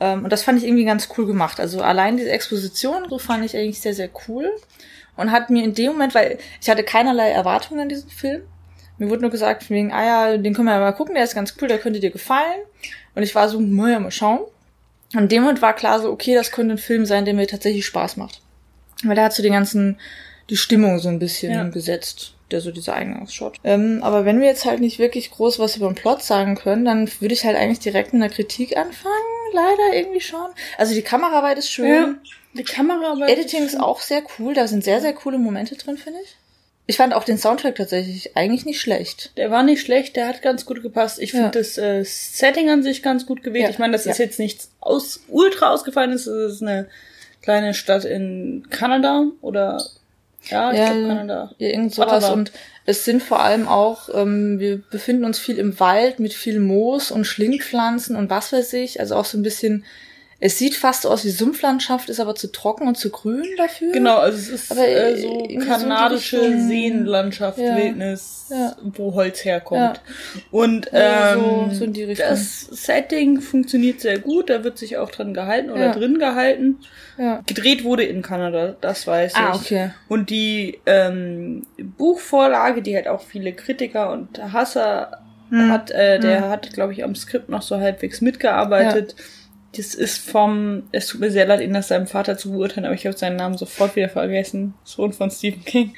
Ähm, 0.00 0.24
und 0.24 0.32
das 0.32 0.42
fand 0.42 0.58
ich 0.58 0.64
irgendwie 0.64 0.84
ganz 0.84 1.08
cool 1.16 1.26
gemacht. 1.26 1.60
Also 1.60 1.82
allein 1.82 2.16
diese 2.16 2.30
Exposition, 2.30 3.08
so 3.08 3.18
fand 3.18 3.44
ich 3.44 3.56
eigentlich 3.56 3.80
sehr, 3.80 3.94
sehr 3.94 4.10
cool. 4.28 4.50
Und 5.16 5.32
hat 5.32 5.50
mir 5.50 5.64
in 5.64 5.74
dem 5.74 5.92
Moment, 5.92 6.14
weil 6.14 6.38
ich 6.60 6.70
hatte 6.70 6.84
keinerlei 6.84 7.30
Erwartungen 7.30 7.80
an 7.80 7.88
diesen 7.88 8.08
Film. 8.08 8.42
Mir 8.98 9.10
wurde 9.10 9.22
nur 9.22 9.30
gesagt, 9.30 9.68
wegen, 9.70 9.92
ah 9.92 10.04
ja, 10.04 10.36
den 10.36 10.54
können 10.54 10.66
wir 10.66 10.74
ja 10.74 10.80
mal 10.80 10.92
gucken, 10.92 11.14
der 11.14 11.24
ist 11.24 11.34
ganz 11.34 11.54
cool, 11.60 11.68
der 11.68 11.78
könnte 11.78 12.00
dir 12.00 12.10
gefallen. 12.10 12.60
Und 13.14 13.22
ich 13.22 13.34
war 13.34 13.48
so, 13.48 13.60
naja, 13.60 13.98
mal 13.98 14.10
schauen. 14.10 14.40
Und 15.14 15.22
in 15.22 15.28
dem 15.28 15.42
Moment 15.42 15.62
war 15.62 15.74
klar 15.74 16.00
so, 16.00 16.10
okay, 16.10 16.34
das 16.34 16.52
könnte 16.52 16.74
ein 16.74 16.78
Film 16.78 17.06
sein, 17.06 17.24
der 17.24 17.34
mir 17.34 17.46
tatsächlich 17.46 17.86
Spaß 17.86 18.16
macht. 18.16 18.40
Weil 19.04 19.14
der 19.14 19.24
hat 19.24 19.32
so 19.32 19.42
den 19.42 19.52
ganzen, 19.52 19.98
die 20.50 20.56
Stimmung 20.56 20.98
so 20.98 21.08
ein 21.08 21.18
bisschen 21.18 21.52
ja. 21.52 21.68
gesetzt 21.68 22.34
der 22.50 22.60
so 22.60 22.70
dieser 22.70 22.94
Eingangsshot. 22.94 23.56
Ähm, 23.64 24.00
aber 24.02 24.24
wenn 24.24 24.40
wir 24.40 24.48
jetzt 24.48 24.64
halt 24.64 24.80
nicht 24.80 24.98
wirklich 24.98 25.30
groß 25.30 25.58
was 25.58 25.76
über 25.76 25.86
den 25.86 25.94
Plot 25.94 26.22
sagen 26.22 26.54
können, 26.54 26.84
dann 26.84 27.10
würde 27.20 27.34
ich 27.34 27.44
halt 27.44 27.56
eigentlich 27.56 27.80
direkt 27.80 28.12
mit 28.12 28.22
einer 28.22 28.32
Kritik 28.32 28.76
anfangen. 28.76 29.14
Leider 29.52 29.94
irgendwie 29.94 30.20
schon. 30.20 30.48
Also 30.76 30.94
die 30.94 31.02
Kameraarbeit 31.02 31.58
ist 31.58 31.70
schön. 31.70 31.86
Ja, 31.86 32.14
die 32.54 32.64
Kameraarbeit. 32.64 33.30
Editing 33.30 33.64
ist, 33.64 33.74
ist 33.74 33.80
auch 33.80 34.00
sehr 34.00 34.22
cool. 34.38 34.54
Da 34.54 34.66
sind 34.66 34.84
sehr, 34.84 35.00
sehr 35.00 35.12
coole 35.12 35.38
Momente 35.38 35.76
drin, 35.76 35.96
finde 35.96 36.20
ich. 36.22 36.36
Ich 36.90 36.96
fand 36.96 37.12
auch 37.12 37.24
den 37.24 37.36
Soundtrack 37.36 37.74
tatsächlich 37.74 38.34
eigentlich 38.34 38.64
nicht 38.64 38.80
schlecht. 38.80 39.36
Der 39.36 39.50
war 39.50 39.62
nicht 39.62 39.82
schlecht, 39.82 40.16
der 40.16 40.26
hat 40.26 40.40
ganz 40.40 40.64
gut 40.64 40.82
gepasst. 40.82 41.18
Ich 41.18 41.32
finde 41.32 41.46
ja. 41.46 41.50
das 41.50 41.76
äh, 41.76 42.02
Setting 42.02 42.70
an 42.70 42.82
sich 42.82 43.02
ganz 43.02 43.26
gut 43.26 43.42
gewählt. 43.42 43.64
Ja. 43.64 43.70
Ich 43.70 43.78
meine, 43.78 43.92
das 43.92 44.06
ist 44.06 44.18
jetzt 44.18 44.38
nichts 44.38 44.70
aus 44.80 45.20
ultra 45.28 45.70
ausgefallen 45.70 46.12
ist. 46.12 46.26
Es 46.26 46.54
ist 46.54 46.62
eine 46.62 46.88
kleine 47.42 47.74
Stadt 47.74 48.06
in 48.06 48.68
Kanada 48.70 49.26
oder 49.42 49.84
ja, 50.44 50.72
ich 50.72 50.78
ja, 50.78 50.92
glaube 50.92 51.08
Kanada. 51.08 51.54
Ja, 51.58 51.68
irgend 51.68 51.94
sowas. 51.94 52.30
Und 52.30 52.52
es 52.86 53.04
sind 53.04 53.22
vor 53.22 53.40
allem 53.40 53.68
auch, 53.68 54.08
ähm, 54.14 54.58
wir 54.58 54.78
befinden 54.78 55.24
uns 55.24 55.38
viel 55.38 55.58
im 55.58 55.78
Wald 55.78 56.20
mit 56.20 56.32
viel 56.32 56.60
Moos 56.60 57.10
und 57.10 57.26
Schlingpflanzen 57.26 58.16
und 58.16 58.30
was 58.30 58.52
weiß 58.52 58.72
ich. 58.74 59.00
Also 59.00 59.16
auch 59.16 59.24
so 59.24 59.36
ein 59.36 59.42
bisschen, 59.42 59.84
es 60.40 60.56
sieht 60.56 60.76
fast 60.76 61.02
so 61.02 61.10
aus 61.10 61.24
wie 61.24 61.30
Sumpflandschaft, 61.30 62.08
ist 62.08 62.20
aber 62.20 62.36
zu 62.36 62.52
trocken 62.52 62.86
und 62.86 62.96
zu 62.96 63.10
grün 63.10 63.44
dafür. 63.56 63.90
Genau, 63.92 64.18
also 64.18 64.38
es 64.38 64.48
ist 64.48 64.70
aber 64.70 64.86
äh, 64.86 65.16
so 65.16 65.48
kanadische 65.66 66.40
so 66.40 66.68
Seenlandschaft, 66.68 67.58
ja. 67.58 67.76
Wildnis, 67.76 68.46
ja. 68.48 68.76
wo 68.80 69.14
Holz 69.14 69.44
herkommt. 69.44 69.80
Ja. 69.80 70.42
Und 70.52 70.90
ähm, 70.92 71.70
so, 71.72 71.86
so 71.86 72.14
das 72.14 72.60
Setting 72.60 73.40
funktioniert 73.40 74.00
sehr 74.00 74.20
gut, 74.20 74.48
da 74.48 74.62
wird 74.62 74.78
sich 74.78 74.96
auch 74.96 75.10
dran 75.10 75.34
gehalten 75.34 75.70
oder 75.70 75.90
drin 75.90 76.20
gehalten. 76.20 76.78
Ja. 77.18 77.42
Gedreht 77.44 77.82
wurde 77.82 78.04
in 78.04 78.22
Kanada, 78.22 78.76
das 78.80 79.08
weiß 79.08 79.34
ah, 79.34 79.54
ich. 79.56 79.60
Okay. 79.62 79.90
Und 80.06 80.30
die 80.30 80.78
ähm, 80.86 81.66
Buchvorlage, 81.96 82.82
die 82.82 82.94
halt 82.94 83.08
auch 83.08 83.22
viele 83.22 83.52
Kritiker 83.54 84.12
und 84.12 84.40
Hasser 84.52 85.18
hm. 85.50 85.72
hat, 85.72 85.90
äh, 85.90 86.20
der 86.20 86.44
hm. 86.44 86.48
hat, 86.48 86.72
glaube 86.72 86.92
ich, 86.92 87.02
am 87.02 87.16
Skript 87.16 87.48
noch 87.48 87.62
so 87.62 87.80
halbwegs 87.80 88.20
mitgearbeitet. 88.20 89.16
Ja. 89.18 89.24
Das 89.78 89.94
ist 89.94 90.28
vom, 90.28 90.88
es 90.90 91.06
tut 91.06 91.20
mir 91.20 91.30
sehr 91.30 91.46
leid, 91.46 91.60
ihn 91.60 91.70
nach 91.70 91.84
seinem 91.84 92.08
Vater 92.08 92.36
zu 92.36 92.50
beurteilen, 92.50 92.84
aber 92.84 92.96
ich 92.96 93.06
habe 93.06 93.16
seinen 93.16 93.36
Namen 93.36 93.56
sofort 93.56 93.94
wieder 93.94 94.08
vergessen. 94.08 94.74
Sohn 94.82 95.12
von 95.12 95.30
Stephen 95.30 95.64
King. 95.64 95.94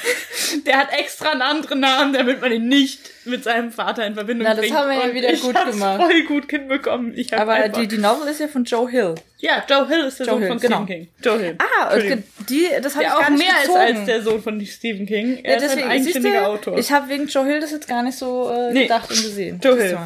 der 0.66 0.78
hat 0.78 0.98
extra 0.98 1.32
einen 1.32 1.42
anderen 1.42 1.80
Namen, 1.80 2.14
damit 2.14 2.40
man 2.40 2.52
ihn 2.52 2.68
nicht 2.68 3.00
mit 3.26 3.44
seinem 3.44 3.70
Vater 3.70 4.06
in 4.06 4.14
Verbindung 4.14 4.46
Na, 4.48 4.54
das 4.54 4.60
bringt. 4.60 4.74
haben 4.74 4.88
wir 4.88 5.08
ja 5.08 5.14
wieder 5.14 5.32
gut 5.34 5.72
gemacht. 5.72 6.00
voll 6.00 6.22
gut 6.22 6.50
hinbekommen. 6.50 7.12
Ich 7.18 7.34
Aber 7.34 7.68
die, 7.68 7.86
die 7.86 7.98
Novel 7.98 8.28
ist 8.28 8.40
ja 8.40 8.48
von 8.48 8.64
Joe 8.64 8.88
Hill. 8.88 9.16
Ja, 9.40 9.62
Joe 9.68 9.86
Hill 9.86 10.04
ist 10.06 10.20
der 10.20 10.26
Joe 10.26 10.34
Sohn 10.36 10.40
Hill, 10.40 10.48
von 10.48 10.58
genau. 10.60 10.84
Stephen 10.84 10.86
King. 10.86 11.08
Joe 11.22 11.38
Hill. 11.38 11.56
Ah, 11.58 11.94
okay. 11.94 12.22
die, 12.48 12.66
das 12.82 12.94
habe 12.94 13.04
ich 13.04 13.10
gar 13.10 13.30
nicht 13.30 13.44
mehr 13.44 13.60
gezogen. 13.60 13.82
ist 13.82 13.96
als 13.98 14.06
der 14.06 14.22
Sohn 14.22 14.42
von 14.42 14.64
Stephen 14.64 15.04
King. 15.04 15.40
Er 15.42 15.52
ja, 15.52 15.60
deswegen, 15.60 15.80
ist 15.80 15.84
ein 15.84 15.90
eigenständiger 15.90 16.48
Autor. 16.48 16.78
Ich 16.78 16.90
habe 16.90 17.10
wegen 17.10 17.26
Joe 17.26 17.44
Hill 17.44 17.60
das 17.60 17.72
jetzt 17.72 17.88
gar 17.88 18.02
nicht 18.02 18.16
so 18.16 18.50
äh, 18.50 18.72
nee. 18.72 18.82
gedacht 18.84 19.10
und 19.10 19.22
gesehen. 19.22 19.60
Joe 19.62 19.78
Hill. 19.78 19.98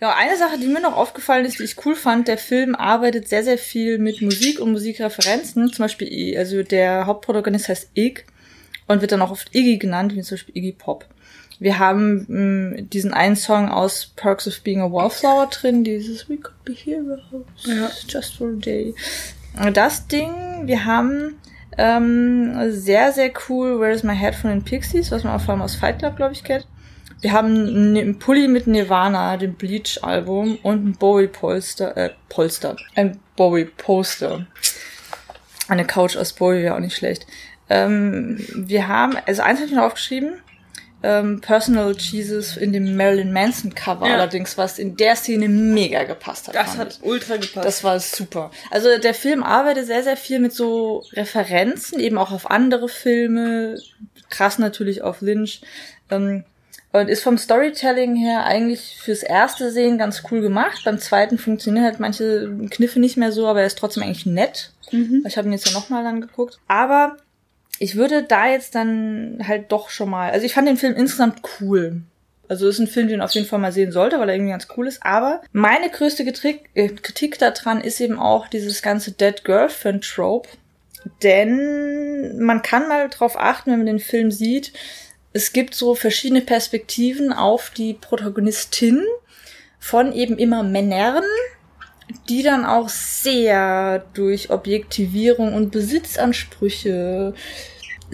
Ja, 0.00 0.14
eine 0.14 0.36
Sache, 0.36 0.58
die 0.58 0.66
mir 0.66 0.80
noch 0.80 0.96
aufgefallen 0.96 1.44
ist, 1.44 1.58
die 1.58 1.64
ich 1.64 1.84
cool 1.86 1.94
fand, 1.94 2.28
der 2.28 2.38
Film 2.38 2.74
arbeitet 2.74 3.28
sehr, 3.28 3.44
sehr 3.44 3.58
viel 3.58 3.98
mit 3.98 4.22
Musik 4.22 4.60
und 4.60 4.72
Musikreferenzen. 4.72 5.72
Zum 5.72 5.84
Beispiel, 5.84 6.36
also 6.36 6.62
der 6.62 7.06
Hauptprotagonist 7.06 7.68
heißt 7.68 7.90
Ig 7.94 8.24
und 8.86 9.00
wird 9.00 9.12
dann 9.12 9.22
auch 9.22 9.30
oft 9.30 9.54
Iggy 9.54 9.78
genannt, 9.78 10.14
wie 10.14 10.22
zum 10.22 10.36
Beispiel 10.36 10.56
Iggy 10.56 10.72
Pop. 10.72 11.06
Wir 11.60 11.78
haben 11.78 12.26
mh, 12.28 12.80
mm, 12.80 12.90
diesen 12.90 13.14
einen 13.14 13.36
Song 13.36 13.68
aus 13.68 14.12
Perks 14.16 14.48
of 14.48 14.60
Being 14.62 14.80
a 14.80 14.90
Wallflower 14.90 15.46
drin, 15.46 15.84
dieses 15.84 16.28
We 16.28 16.36
could 16.36 16.64
be 16.64 16.72
heroes, 16.72 17.20
ja. 17.64 17.90
just 18.08 18.36
for 18.36 18.48
a 18.48 18.56
day. 18.56 18.94
Das 19.72 20.08
Ding, 20.08 20.32
wir 20.64 20.84
haben 20.84 21.36
ähm, 21.78 22.72
sehr, 22.72 23.12
sehr 23.12 23.32
cool 23.48 23.80
Where 23.80 23.92
is 23.92 24.02
My 24.02 24.16
Head 24.16 24.34
von 24.34 24.50
den 24.50 24.64
Pixies, 24.64 25.12
was 25.12 25.22
man 25.22 25.34
auch 25.34 25.40
vor 25.40 25.54
allem 25.54 25.62
aus 25.62 25.76
Fight 25.76 26.00
Club, 26.00 26.16
glaube 26.16 26.32
ich, 26.32 26.42
kennt. 26.42 26.66
Wir 27.20 27.32
haben 27.32 27.66
einen 27.66 28.18
Pulli 28.18 28.48
mit 28.48 28.66
Nirvana, 28.66 29.36
dem 29.36 29.54
Bleach-Album 29.54 30.58
und 30.62 30.86
ein 30.86 30.92
Bowie-Polster, 30.92 31.96
äh, 31.96 32.10
Polster, 32.28 32.76
ein 32.94 33.18
Bowie-Poster. 33.36 34.46
Eine 35.68 35.86
Couch 35.86 36.16
aus 36.16 36.34
Bowie 36.34 36.62
wäre 36.62 36.74
auch 36.74 36.80
nicht 36.80 36.96
schlecht. 36.96 37.26
Ähm, 37.70 38.44
wir 38.52 38.88
haben, 38.88 39.16
also 39.26 39.42
eins 39.42 39.60
habe 39.60 39.68
ich 39.68 39.74
noch 39.74 39.84
aufgeschrieben, 39.84 40.42
ähm, 41.04 41.40
Personal 41.42 41.92
Jesus 41.92 42.56
in 42.56 42.72
dem 42.72 42.96
Marilyn 42.96 43.32
Manson 43.32 43.74
Cover 43.74 44.06
ja. 44.08 44.14
allerdings, 44.14 44.56
was 44.56 44.78
in 44.78 44.96
der 44.96 45.16
Szene 45.16 45.48
mega 45.50 46.04
gepasst 46.04 46.48
hat. 46.48 46.54
Das 46.54 46.78
hat 46.78 46.98
ich. 47.00 47.06
ultra 47.06 47.36
gepasst. 47.36 47.66
Das 47.66 47.84
war 47.84 48.00
super. 48.00 48.50
Also 48.70 48.88
der 48.98 49.12
Film 49.12 49.42
arbeitet 49.42 49.86
sehr, 49.86 50.02
sehr 50.02 50.16
viel 50.16 50.40
mit 50.40 50.54
so 50.54 51.04
Referenzen, 51.12 52.00
eben 52.00 52.16
auch 52.16 52.32
auf 52.32 52.50
andere 52.50 52.88
Filme, 52.88 53.78
krass 54.30 54.58
natürlich 54.58 55.02
auf 55.02 55.20
Lynch. 55.20 55.60
Ähm, 56.10 56.44
und 56.94 57.08
ist 57.08 57.24
vom 57.24 57.38
Storytelling 57.38 58.14
her 58.14 58.44
eigentlich 58.44 58.96
fürs 59.00 59.24
erste 59.24 59.72
Sehen 59.72 59.98
ganz 59.98 60.22
cool 60.30 60.40
gemacht. 60.40 60.82
Beim 60.84 61.00
zweiten 61.00 61.38
funktionieren 61.38 61.84
halt 61.84 61.98
manche 61.98 62.48
Kniffe 62.70 63.00
nicht 63.00 63.16
mehr 63.16 63.32
so, 63.32 63.48
aber 63.48 63.62
er 63.62 63.66
ist 63.66 63.78
trotzdem 63.78 64.04
eigentlich 64.04 64.26
nett. 64.26 64.70
Mhm. 64.92 65.24
Ich 65.26 65.36
habe 65.36 65.48
ihn 65.48 65.52
jetzt 65.52 65.66
ja 65.66 65.72
nochmal 65.72 66.06
angeguckt. 66.06 66.60
Aber 66.68 67.16
ich 67.80 67.96
würde 67.96 68.22
da 68.22 68.46
jetzt 68.46 68.76
dann 68.76 69.40
halt 69.44 69.72
doch 69.72 69.90
schon 69.90 70.08
mal, 70.08 70.30
also 70.30 70.46
ich 70.46 70.54
fand 70.54 70.68
den 70.68 70.76
Film 70.76 70.94
insgesamt 70.94 71.42
cool. 71.60 72.02
Also 72.46 72.68
ist 72.68 72.78
ein 72.78 72.86
Film, 72.86 73.08
den 73.08 73.22
auf 73.22 73.32
jeden 73.32 73.48
Fall 73.48 73.58
mal 73.58 73.72
sehen 73.72 73.90
sollte, 73.90 74.20
weil 74.20 74.28
er 74.28 74.36
irgendwie 74.36 74.52
ganz 74.52 74.68
cool 74.76 74.86
ist. 74.86 75.04
Aber 75.04 75.42
meine 75.50 75.90
größte 75.90 76.24
Kritik, 76.24 76.70
äh, 76.74 76.90
Kritik 76.90 77.40
daran 77.40 77.80
ist 77.80 78.00
eben 78.00 78.20
auch 78.20 78.46
dieses 78.46 78.82
ganze 78.82 79.10
Dead 79.10 79.42
Girlfriend 79.42 80.04
Trope. 80.04 80.48
Denn 81.24 82.38
man 82.38 82.62
kann 82.62 82.86
mal 82.86 83.08
drauf 83.08 83.36
achten, 83.36 83.72
wenn 83.72 83.78
man 83.78 83.86
den 83.86 83.98
Film 83.98 84.30
sieht, 84.30 84.72
es 85.34 85.52
gibt 85.52 85.74
so 85.74 85.96
verschiedene 85.96 86.40
Perspektiven 86.40 87.32
auf 87.32 87.70
die 87.70 87.92
Protagonistin 87.92 89.02
von 89.80 90.12
eben 90.12 90.38
immer 90.38 90.62
Männern, 90.62 91.24
die 92.28 92.44
dann 92.44 92.64
auch 92.64 92.88
sehr 92.88 94.04
durch 94.14 94.50
Objektivierung 94.50 95.52
und 95.52 95.72
Besitzansprüche 95.72 97.34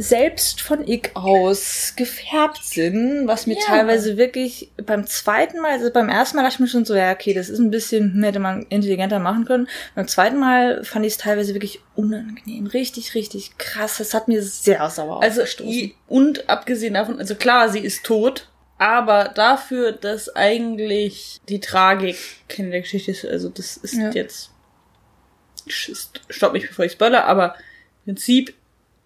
selbst 0.00 0.62
von 0.62 0.86
ich 0.88 1.14
aus 1.14 1.92
gefärbt 1.94 2.64
sind, 2.64 3.26
was 3.26 3.46
mir 3.46 3.56
ja. 3.56 3.64
teilweise 3.66 4.16
wirklich 4.16 4.70
beim 4.86 5.06
zweiten 5.06 5.60
Mal, 5.60 5.72
also 5.72 5.92
beim 5.92 6.08
ersten 6.08 6.36
Mal 6.36 6.42
dachte 6.42 6.54
ich 6.54 6.60
mir 6.60 6.68
schon 6.68 6.86
so, 6.86 6.94
ja, 6.94 7.12
okay, 7.12 7.34
das 7.34 7.50
ist 7.50 7.58
ein 7.58 7.70
bisschen, 7.70 8.14
hm, 8.14 8.22
hätte 8.22 8.38
man 8.38 8.62
intelligenter 8.70 9.18
machen 9.18 9.44
können. 9.44 9.68
Beim 9.94 10.08
zweiten 10.08 10.38
Mal 10.38 10.84
fand 10.84 11.04
ich 11.04 11.12
es 11.12 11.18
teilweise 11.18 11.54
wirklich 11.54 11.80
unangenehm, 11.96 12.66
richtig, 12.66 13.14
richtig 13.14 13.58
krass. 13.58 13.98
Das 13.98 14.14
hat 14.14 14.26
mir 14.26 14.42
sehr 14.42 14.88
sauer 14.88 15.22
Also, 15.22 15.42
und 16.08 16.48
abgesehen 16.48 16.94
davon, 16.94 17.18
also 17.18 17.34
klar, 17.34 17.68
sie 17.68 17.80
ist 17.80 18.04
tot, 18.04 18.48
aber 18.78 19.24
dafür, 19.34 19.92
dass 19.92 20.34
eigentlich 20.34 21.42
die 21.50 21.60
Tragik 21.60 22.16
keine 22.48 22.70
der 22.70 22.80
Geschichte 22.80 23.10
ist, 23.10 23.26
also 23.26 23.50
das 23.50 23.76
ist 23.76 23.94
ja. 23.94 24.10
jetzt, 24.12 24.50
stopp 25.68 26.54
mich, 26.54 26.66
bevor 26.66 26.86
ich 26.86 26.92
spoiler, 26.92 27.26
aber 27.26 27.54
im 28.06 28.14
Prinzip 28.14 28.54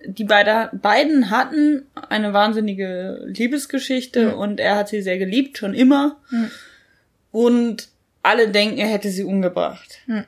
die 0.07 0.25
beide, 0.25 0.71
beiden 0.73 1.31
hatten 1.31 1.87
eine 2.09 2.33
wahnsinnige 2.33 3.23
Liebesgeschichte 3.27 4.33
mhm. 4.33 4.39
und 4.39 4.61
er 4.61 4.77
hat 4.77 4.89
sie 4.89 5.03
sehr 5.03 5.19
geliebt, 5.19 5.59
schon 5.59 5.75
immer. 5.75 6.21
Mhm. 6.31 6.51
Und 7.33 7.89
alle 8.23 8.49
denken, 8.49 8.79
er 8.79 8.89
hätte 8.89 9.11
sie 9.11 9.25
umgebracht. 9.25 9.99
Mhm. 10.07 10.25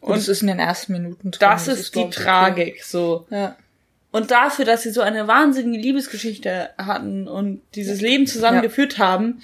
Und 0.00 0.16
es 0.16 0.28
ist 0.28 0.42
in 0.42 0.48
den 0.48 0.58
ersten 0.58 0.92
Minuten 0.92 1.30
drin. 1.30 1.40
Das, 1.40 1.64
das 1.64 1.74
ist, 1.74 1.80
ist 1.80 1.94
die 1.96 2.10
Tragik, 2.10 2.74
okay. 2.74 2.82
so. 2.84 3.26
Ja. 3.30 3.56
Und 4.10 4.30
dafür, 4.30 4.64
dass 4.64 4.82
sie 4.82 4.90
so 4.90 5.00
eine 5.00 5.26
wahnsinnige 5.26 5.82
Liebesgeschichte 5.82 6.70
hatten 6.78 7.26
und 7.26 7.62
dieses 7.74 8.00
Leben 8.00 8.26
zusammengeführt 8.26 8.98
ja. 8.98 9.06
haben, 9.06 9.42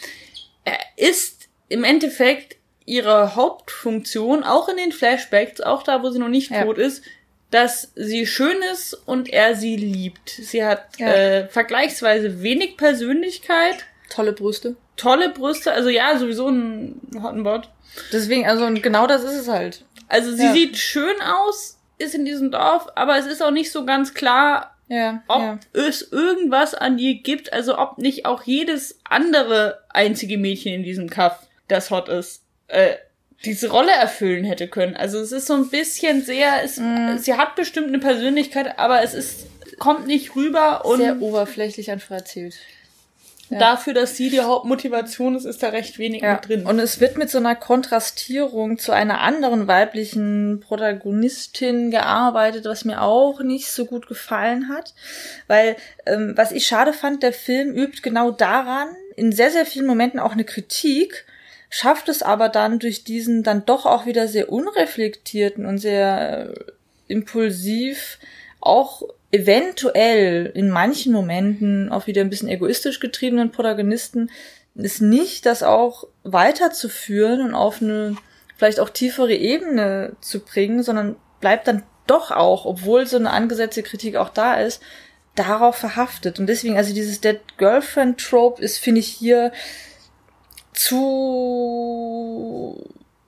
ist 0.97 1.49
im 1.69 1.83
Endeffekt 1.83 2.57
ihre 2.85 3.35
Hauptfunktion, 3.35 4.45
auch 4.45 4.69
in 4.69 4.77
den 4.77 4.93
Flashbacks, 4.93 5.61
auch 5.61 5.83
da, 5.83 6.03
wo 6.03 6.11
sie 6.11 6.19
noch 6.19 6.29
nicht 6.29 6.51
Ja. 6.51 6.65
tot 6.65 6.79
ist, 6.79 7.03
dass 7.51 7.93
sie 7.97 8.27
schön 8.27 8.57
ist 8.73 8.95
und 8.95 9.29
er 9.29 9.55
sie 9.57 9.77
liebt. 9.77 10.29
Sie 10.31 10.65
hat 10.65 10.85
Ja. 10.99 11.09
äh, 11.09 11.49
vergleichsweise 11.49 12.43
wenig 12.43 12.77
Persönlichkeit, 12.77 13.85
Tolle 14.09 14.33
Brüste. 14.33 14.77
tolle 14.97 15.31
Brüste, 15.31 15.73
also 15.73 15.89
ja, 15.89 16.17
sowieso 16.19 16.49
ein 16.49 17.01
Hottenbot. 17.23 17.69
Deswegen, 18.13 18.47
also 18.47 18.65
und 18.67 18.83
genau 18.83 19.07
das 19.07 19.25
ist 19.25 19.35
es 19.35 19.49
halt. 19.49 19.85
Also 20.09 20.35
sie 20.35 20.45
Ja. 20.45 20.53
sieht 20.53 20.77
schön 20.77 21.21
aus, 21.23 21.79
ist 21.99 22.15
in 22.15 22.25
diesem 22.25 22.51
Dorf, 22.51 22.87
aber 22.97 23.19
es 23.19 23.27
ist 23.27 23.43
auch 23.43 23.51
nicht 23.51 23.71
so 23.73 23.85
ganz 23.85 24.15
klar, 24.15 24.77
Ja. 24.89 25.23
ob 25.29 25.41
ja. 25.41 25.59
es 25.73 26.03
irgendwas 26.11 26.75
an 26.75 26.99
ihr 26.99 27.15
gibt, 27.23 27.53
also 27.53 27.79
ob 27.79 27.99
nicht 27.99 28.27
auch 28.27 28.43
jedes 28.45 28.99
andere 29.05 29.81
einzige 29.91 30.39
Mädchen 30.39 30.73
in 30.75 30.83
diesem 30.83 31.09
Kaff, 31.11 31.47
das 31.69 31.91
hot 31.91 32.09
ist, 32.09 32.43
äh, 32.69 32.95
diese 33.45 33.71
Rolle 33.71 33.93
erfüllen 33.93 34.45
hätte 34.45 34.69
können. 34.69 34.97
Also 34.97 35.19
es 35.19 35.33
ist 35.33 35.47
so 35.47 35.55
ein 35.55 35.71
bisschen 35.71 36.23
sehr, 36.23 36.63
es, 36.63 36.77
Mhm. 36.79 37.19
sie 37.19 37.35
hat 37.35 37.57
bestimmt 37.57 37.89
eine 37.89 37.99
Persönlichkeit, 37.99 38.79
aber 38.79 39.03
es 39.03 39.15
ist, 39.15 39.47
kommt 39.79 40.07
nicht 40.07 40.37
rüber 40.37 40.85
und 40.85 40.99
Sehr 40.99 41.21
oberflächlich 41.23 41.91
einfach 41.91 42.17
erzählt. 42.17 42.55
ja. 43.49 43.59
dafür, 43.59 43.95
dass 43.95 44.17
sie 44.17 44.31
die 44.31 44.41
Hauptmotivation 44.43 45.35
ist, 45.35 45.45
ist 45.45 45.61
da 45.63 45.71
recht 45.71 45.99
wenig 45.99 46.23
Ja. 46.23 46.35
mit 46.35 46.49
drin. 46.49 46.67
Und 46.67 46.79
es 46.79 47.01
wird 47.01 47.17
mit 47.19 47.31
so 47.31 47.39
einer 47.39 47.57
Kontrastierung 47.57 48.79
zu 48.79 48.93
einer 48.93 49.21
anderen 49.23 49.67
weiblichen 49.67 50.61
Protagonistin 50.61 51.91
gearbeitet, 51.91 52.65
was 52.67 52.85
mir 52.85 53.03
auch 53.03 53.41
nicht 53.41 53.71
so 53.73 53.87
gut 53.87 54.07
gefallen 54.07 54.69
hat. 54.69 54.95
Weil, 55.49 55.77
ähm, 56.07 56.35
was 56.37 56.53
ich 56.53 56.67
schade 56.67 56.93
fand, 56.93 57.23
der 57.23 57.33
Film 57.33 57.73
übt 57.75 58.03
genau 58.03 58.31
daran, 58.31 58.89
in 59.17 59.33
sehr, 59.33 59.51
sehr 59.51 59.67
vielen 59.67 59.87
Momenten 59.87 60.21
auch 60.21 60.33
eine 60.33 60.45
Kritik, 60.45 61.25
schafft 61.71 62.09
es 62.09 62.23
aber 62.23 62.49
dann 62.49 62.81
durch 62.81 63.05
diesen 63.05 63.43
dann 63.43 63.65
doch 63.65 63.87
auch 63.87 64.05
wieder 64.05 64.29
sehr 64.29 64.53
unreflektierten 64.53 65.65
und 65.65 65.79
sehr 65.79 66.51
äh, 66.51 66.55
impulsiv 67.07 68.19
auch 68.61 69.03
eventuell 69.33 70.51
in 70.55 70.69
manchen 70.69 71.13
Momenten 71.13 71.91
auch 71.91 72.07
wieder 72.09 72.21
ein 72.21 72.31
bisschen 72.31 72.49
egoistisch 72.49 73.01
getriebenen 73.01 73.53
Protagonisten 73.53 74.31
ist 74.75 75.01
nicht, 75.01 75.47
das 75.47 75.63
auch 75.63 76.05
weiterzuführen 76.25 77.41
und 77.41 77.55
auf 77.55 77.81
eine 77.81 78.17
vielleicht 78.57 78.81
auch 78.81 78.91
tiefere 78.91 79.35
Ebene 79.35 80.17
zu 80.21 80.41
bringen, 80.41 80.83
sondern 80.83 81.17
bleibt 81.41 81.69
dann 81.69 81.83
doch 82.07 82.31
auch, 82.31 82.67
obwohl 82.67 83.07
so 83.07 83.17
eine 83.17 83.31
angesetzte 83.31 83.83
Kritik 83.83 84.17
auch 84.17 84.31
da 84.31 84.55
ist, 84.55 84.83
darauf 85.35 85.77
verhaftet. 85.77 86.39
Und 86.39 86.47
deswegen, 86.47 86.77
also 86.77 86.93
dieses 86.93 87.21
Dead 87.21 87.41
Girlfriend 87.57 88.21
Trope 88.21 88.63
ist, 88.63 88.79
finde 88.79 89.01
ich, 89.01 89.09
hier 89.09 89.53
zu 90.81 92.77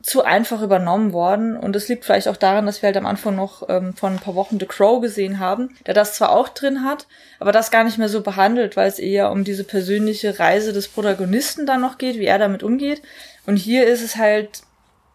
zu 0.02 0.24
einfach 0.24 0.62
übernommen 0.62 1.12
worden. 1.12 1.56
Und 1.56 1.76
es 1.76 1.88
liegt 1.88 2.04
vielleicht 2.04 2.26
auch 2.26 2.36
daran, 2.36 2.66
dass 2.66 2.82
wir 2.82 2.88
halt 2.88 2.96
am 2.96 3.06
Anfang 3.06 3.36
noch 3.36 3.68
ähm, 3.68 3.94
vor 3.94 4.08
ein 4.10 4.18
paar 4.18 4.34
Wochen 4.34 4.58
The 4.58 4.66
Crow 4.66 5.00
gesehen 5.00 5.38
haben, 5.38 5.76
der 5.86 5.94
das 5.94 6.14
zwar 6.14 6.32
auch 6.32 6.48
drin 6.48 6.82
hat, 6.84 7.06
aber 7.38 7.52
das 7.52 7.70
gar 7.70 7.84
nicht 7.84 7.98
mehr 7.98 8.08
so 8.08 8.20
behandelt, 8.20 8.76
weil 8.76 8.88
es 8.88 8.98
eher 8.98 9.30
um 9.30 9.44
diese 9.44 9.62
persönliche 9.62 10.40
Reise 10.40 10.72
des 10.72 10.88
Protagonisten 10.88 11.66
dann 11.66 11.80
noch 11.80 11.98
geht, 11.98 12.16
wie 12.16 12.26
er 12.26 12.38
damit 12.38 12.64
umgeht. 12.64 13.00
Und 13.46 13.56
hier 13.56 13.86
ist 13.86 14.02
es 14.02 14.16
halt, 14.16 14.62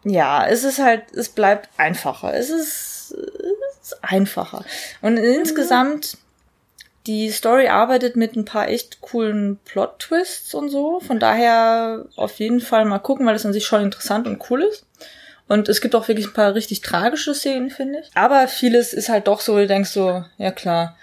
ja, 0.04 0.46
es 0.46 0.64
ist 0.64 0.78
halt, 0.78 1.02
es 1.14 1.28
bleibt 1.28 1.68
einfacher. 1.76 2.32
Es 2.32 2.48
ist, 2.48 3.12
es 3.12 3.92
ist 3.92 3.98
einfacher. 4.02 4.64
Und 5.02 5.18
insgesamt 5.18 6.16
die 7.08 7.30
Story 7.30 7.68
arbeitet 7.68 8.16
mit 8.16 8.36
ein 8.36 8.44
paar 8.44 8.68
echt 8.68 9.00
coolen 9.00 9.58
Plot-Twists 9.64 10.52
und 10.54 10.68
so. 10.68 11.00
Von 11.00 11.18
daher 11.18 12.04
auf 12.16 12.38
jeden 12.38 12.60
Fall 12.60 12.84
mal 12.84 12.98
gucken, 12.98 13.26
weil 13.26 13.32
das 13.32 13.46
an 13.46 13.54
sich 13.54 13.64
schon 13.64 13.82
interessant 13.82 14.26
und 14.26 14.50
cool 14.50 14.62
ist. 14.62 14.84
Und 15.48 15.70
es 15.70 15.80
gibt 15.80 15.94
auch 15.94 16.06
wirklich 16.06 16.26
ein 16.26 16.34
paar 16.34 16.54
richtig 16.54 16.82
tragische 16.82 17.34
Szenen, 17.34 17.70
finde 17.70 18.00
ich. 18.00 18.10
Aber 18.14 18.46
vieles 18.46 18.92
ist 18.92 19.08
halt 19.08 19.26
doch 19.26 19.40
so, 19.40 19.56
du 19.56 19.66
denkst 19.66 19.88
so, 19.88 20.22
ja 20.36 20.50
klar. 20.50 20.96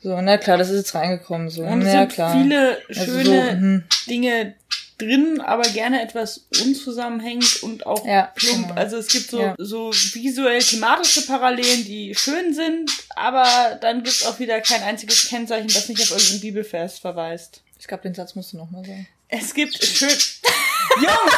So, 0.00 0.20
na 0.20 0.36
klar, 0.36 0.58
das 0.58 0.68
ist 0.68 0.78
jetzt 0.78 0.94
reingekommen. 0.96 1.48
So, 1.48 1.62
und 1.62 1.82
es 1.82 1.94
ja 1.94 2.06
klar. 2.06 2.32
viele 2.32 2.78
Also 2.88 3.04
schöne 3.04 3.24
so, 3.24 3.50
hm. 3.52 3.84
Dinge 4.08 4.54
drin, 5.02 5.40
aber 5.40 5.62
gerne 5.70 6.02
etwas 6.02 6.46
unzusammenhängend 6.62 7.62
und 7.62 7.86
auch 7.86 8.06
Ja, 8.06 8.32
plump. 8.34 8.68
genau. 8.68 8.74
Also 8.80 8.96
es 8.96 9.08
gibt 9.08 9.30
so, 9.30 9.40
Ja. 9.40 9.54
so 9.58 9.92
visuell 9.92 10.60
thematische 10.62 11.26
Parallelen, 11.26 11.84
die 11.84 12.14
schön 12.14 12.54
sind, 12.54 12.90
aber 13.10 13.78
dann 13.80 14.02
gibt 14.02 14.16
es 14.16 14.24
auch 14.26 14.38
wieder 14.38 14.60
kein 14.60 14.82
einziges 14.82 15.28
Kennzeichen, 15.28 15.68
das 15.68 15.88
nicht 15.88 16.02
auf 16.02 16.10
irgendeinen 16.10 16.40
Bibelvers 16.40 16.98
verweist. 16.98 17.62
Ich 17.78 17.86
glaube, 17.88 18.04
den 18.04 18.14
Satz 18.14 18.34
musst 18.34 18.52
du 18.52 18.56
noch 18.58 18.70
mal 18.70 18.84
sagen. 18.84 19.06
Es 19.28 19.52
gibt 19.54 19.82
schön. 19.82 20.08
Jungs! 21.00 21.36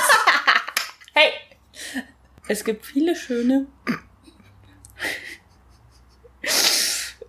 Hey! 1.14 1.30
Es 2.48 2.64
gibt 2.64 2.84
viele 2.84 3.16
schöne 3.16 3.66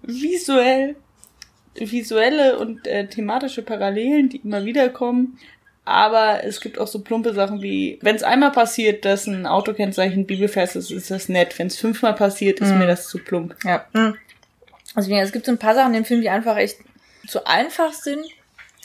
visuell 0.02 0.95
visuelle 1.78 2.58
und 2.58 2.88
äh, 2.88 3.08
thematische 3.08 3.62
Parallelen, 3.62 4.30
die 4.30 4.38
immer 4.38 4.63
wieder 4.63 4.88
kommen. 4.89 5.38
Aber 5.88 6.43
es 6.43 6.62
gibt 6.62 6.80
auch 6.80 6.88
so 6.88 7.00
plumpe 7.00 7.34
Sachen 7.34 7.62
wie, 7.62 8.00
wenn 8.02 8.15
es 8.15 8.24
einmal 8.24 8.52
passiert, 8.52 9.06
dass 9.06 9.28
ein 9.28 9.45
Autokennzeichen 9.45 10.26
Bibelfest 10.26 10.76
ist, 10.76 10.89
ist 10.91 11.12
das 11.12 11.30
nett. 11.30 11.58
Wenn 11.60 11.67
es 11.67 11.78
fünfmal 11.78 12.15
passiert, 12.15 12.60
ist 12.60 12.71
Mhm. 12.71 12.80
mir 12.80 12.88
das 12.88 13.08
zu 13.08 13.19
plump. 13.19 13.56
Ja. 13.63 13.86
Also 14.95 15.13
es 15.13 15.32
gibt 15.32 15.45
so 15.45 15.52
ein 15.52 15.60
paar 15.60 15.76
Sachen 15.76 15.93
in 15.93 16.02
dem 16.02 16.06
Film, 16.06 16.21
die 16.21 16.30
einfach 16.30 16.58
echt 16.58 16.78
zu 17.28 17.45
einfach 17.45 17.93
sind. 17.93 18.26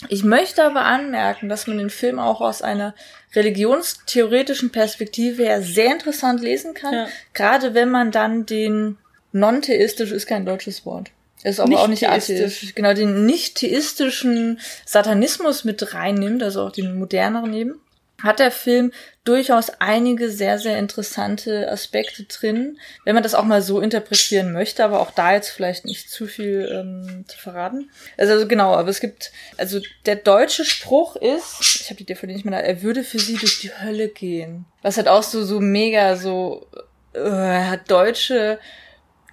Ich 0.08 0.24
möchte 0.24 0.62
aber 0.64 0.82
anmerken, 0.82 1.48
dass 1.48 1.66
man 1.66 1.78
den 1.78 1.90
Film 1.90 2.18
auch 2.18 2.40
aus 2.40 2.62
einer 2.62 2.94
religionstheoretischen 3.34 4.70
Perspektive 4.70 5.42
her 5.44 5.62
sehr 5.62 5.92
interessant 5.92 6.40
lesen 6.42 6.74
kann. 6.74 6.92
Ja. 6.94 7.08
Gerade 7.34 7.74
wenn 7.74 7.90
man 7.90 8.10
dann 8.10 8.46
den 8.46 8.98
non-theistisch 9.32 10.10
ist 10.12 10.26
kein 10.26 10.44
deutsches 10.46 10.84
Wort. 10.84 11.10
Ist 11.42 11.61
aber 11.61 11.70
Nicht 11.70 11.79
auch 11.79 11.88
nicht 11.88 12.00
theistisch. 12.00 12.40
atheistisch. 12.40 12.74
Genau, 12.74 12.92
den 12.92 13.26
nicht-theistischen 13.26 14.61
Satanismus 14.85 15.64
mit 15.64 15.94
reinnimmt, 15.94 16.42
also 16.42 16.62
auch 16.62 16.72
den 16.72 16.98
moderneren 16.98 17.53
eben, 17.55 17.81
hat 18.22 18.38
der 18.38 18.50
Film 18.50 18.92
durchaus 19.24 19.70
einige 19.79 20.31
sehr, 20.31 20.59
sehr 20.59 20.79
interessante 20.79 21.70
Aspekte 21.70 22.24
drin, 22.24 22.79
wenn 23.05 23.14
man 23.14 23.22
das 23.22 23.35
auch 23.35 23.44
mal 23.44 23.62
so 23.62 23.81
interpretieren 23.81 24.53
möchte, 24.53 24.85
aber 24.85 25.00
auch 25.00 25.11
da 25.11 25.33
jetzt 25.33 25.48
vielleicht 25.48 25.85
nicht 25.87 26.11
zu 26.11 26.26
viel 26.26 26.68
ähm, 26.70 27.24
zu 27.26 27.38
verraten. 27.38 27.90
Also, 28.18 28.35
also 28.35 28.46
genau, 28.46 28.74
aber 28.74 28.90
es 28.90 29.00
gibt, 29.00 29.33
also 29.57 29.81
der 30.05 30.16
deutsche 30.16 30.64
Spruch 30.64 31.16
ist, 31.16 31.81
ich 31.81 31.87
habe 31.88 31.96
die 31.96 32.05
DVD 32.05 32.33
nicht 32.33 32.44
mehr 32.44 32.61
da, 32.61 32.66
er 32.66 32.83
würde 32.83 33.05
für 33.05 33.18
sie 33.18 33.37
durch 33.37 33.61
die 33.61 33.72
Hölle 33.72 34.09
gehen. 34.09 34.66
Was 34.83 34.96
halt 34.98 35.09
auch 35.09 35.22
so, 35.22 35.44
so 35.44 35.61
mega 35.61 36.16
so, 36.16 36.66
äh, 37.14 37.79
deutsche 37.88 38.59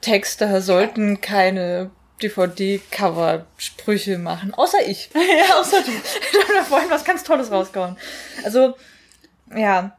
Texter 0.01 0.61
sollten 0.61 1.21
keine 1.21 1.91
DVD-Cover-Sprüche 2.21 4.17
machen. 4.17 4.53
Außer 4.53 4.79
ich. 4.87 5.09
ja, 5.13 5.59
außer 5.59 5.81
du. 5.81 5.91
Ich 5.91 6.43
habe 6.43 6.53
da 6.53 6.63
vorhin 6.63 6.89
was 6.89 7.05
ganz 7.05 7.23
Tolles 7.23 7.51
rausgehauen. 7.51 7.97
Also, 8.43 8.75
ja. 9.55 9.93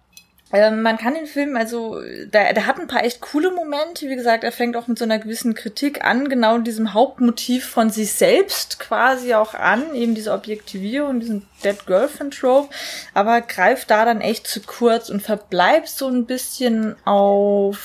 Ähm, 0.50 0.80
man 0.80 0.96
kann 0.96 1.12
den 1.12 1.26
Film, 1.26 1.56
also, 1.58 2.00
der, 2.00 2.54
der 2.54 2.66
hat 2.66 2.80
ein 2.80 2.86
paar 2.86 3.04
echt 3.04 3.20
coole 3.20 3.50
Momente. 3.50 4.08
Wie 4.08 4.16
gesagt, 4.16 4.44
er 4.44 4.52
fängt 4.52 4.76
auch 4.76 4.86
mit 4.86 4.98
so 4.98 5.04
einer 5.04 5.18
gewissen 5.18 5.54
Kritik 5.54 6.02
an, 6.04 6.30
genau 6.30 6.56
diesem 6.58 6.94
Hauptmotiv 6.94 7.66
von 7.66 7.90
sich 7.90 8.14
selbst 8.14 8.78
quasi 8.78 9.34
auch 9.34 9.52
an, 9.52 9.94
eben 9.94 10.14
diese 10.14 10.32
Objektivierung, 10.32 11.20
diesen 11.20 11.46
Dead 11.62 11.76
Girlfriend 11.86 12.34
Trope, 12.34 12.70
aber 13.12 13.42
greift 13.42 13.90
da 13.90 14.06
dann 14.06 14.22
echt 14.22 14.46
zu 14.46 14.62
kurz 14.62 15.10
und 15.10 15.20
verbleibt 15.20 15.88
so 15.88 16.08
ein 16.08 16.24
bisschen 16.24 16.96
auf 17.04 17.78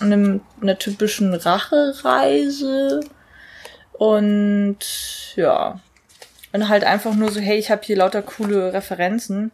einem, 0.00 0.40
einer 0.60 0.78
typischen 0.78 1.32
Rachereise 1.32 3.02
und 4.02 4.78
ja, 5.36 5.78
und 6.52 6.68
halt 6.68 6.82
einfach 6.82 7.14
nur 7.14 7.30
so, 7.30 7.38
hey, 7.38 7.56
ich 7.56 7.70
habe 7.70 7.82
hier 7.84 7.96
lauter 7.96 8.20
coole 8.20 8.72
Referenzen. 8.72 9.52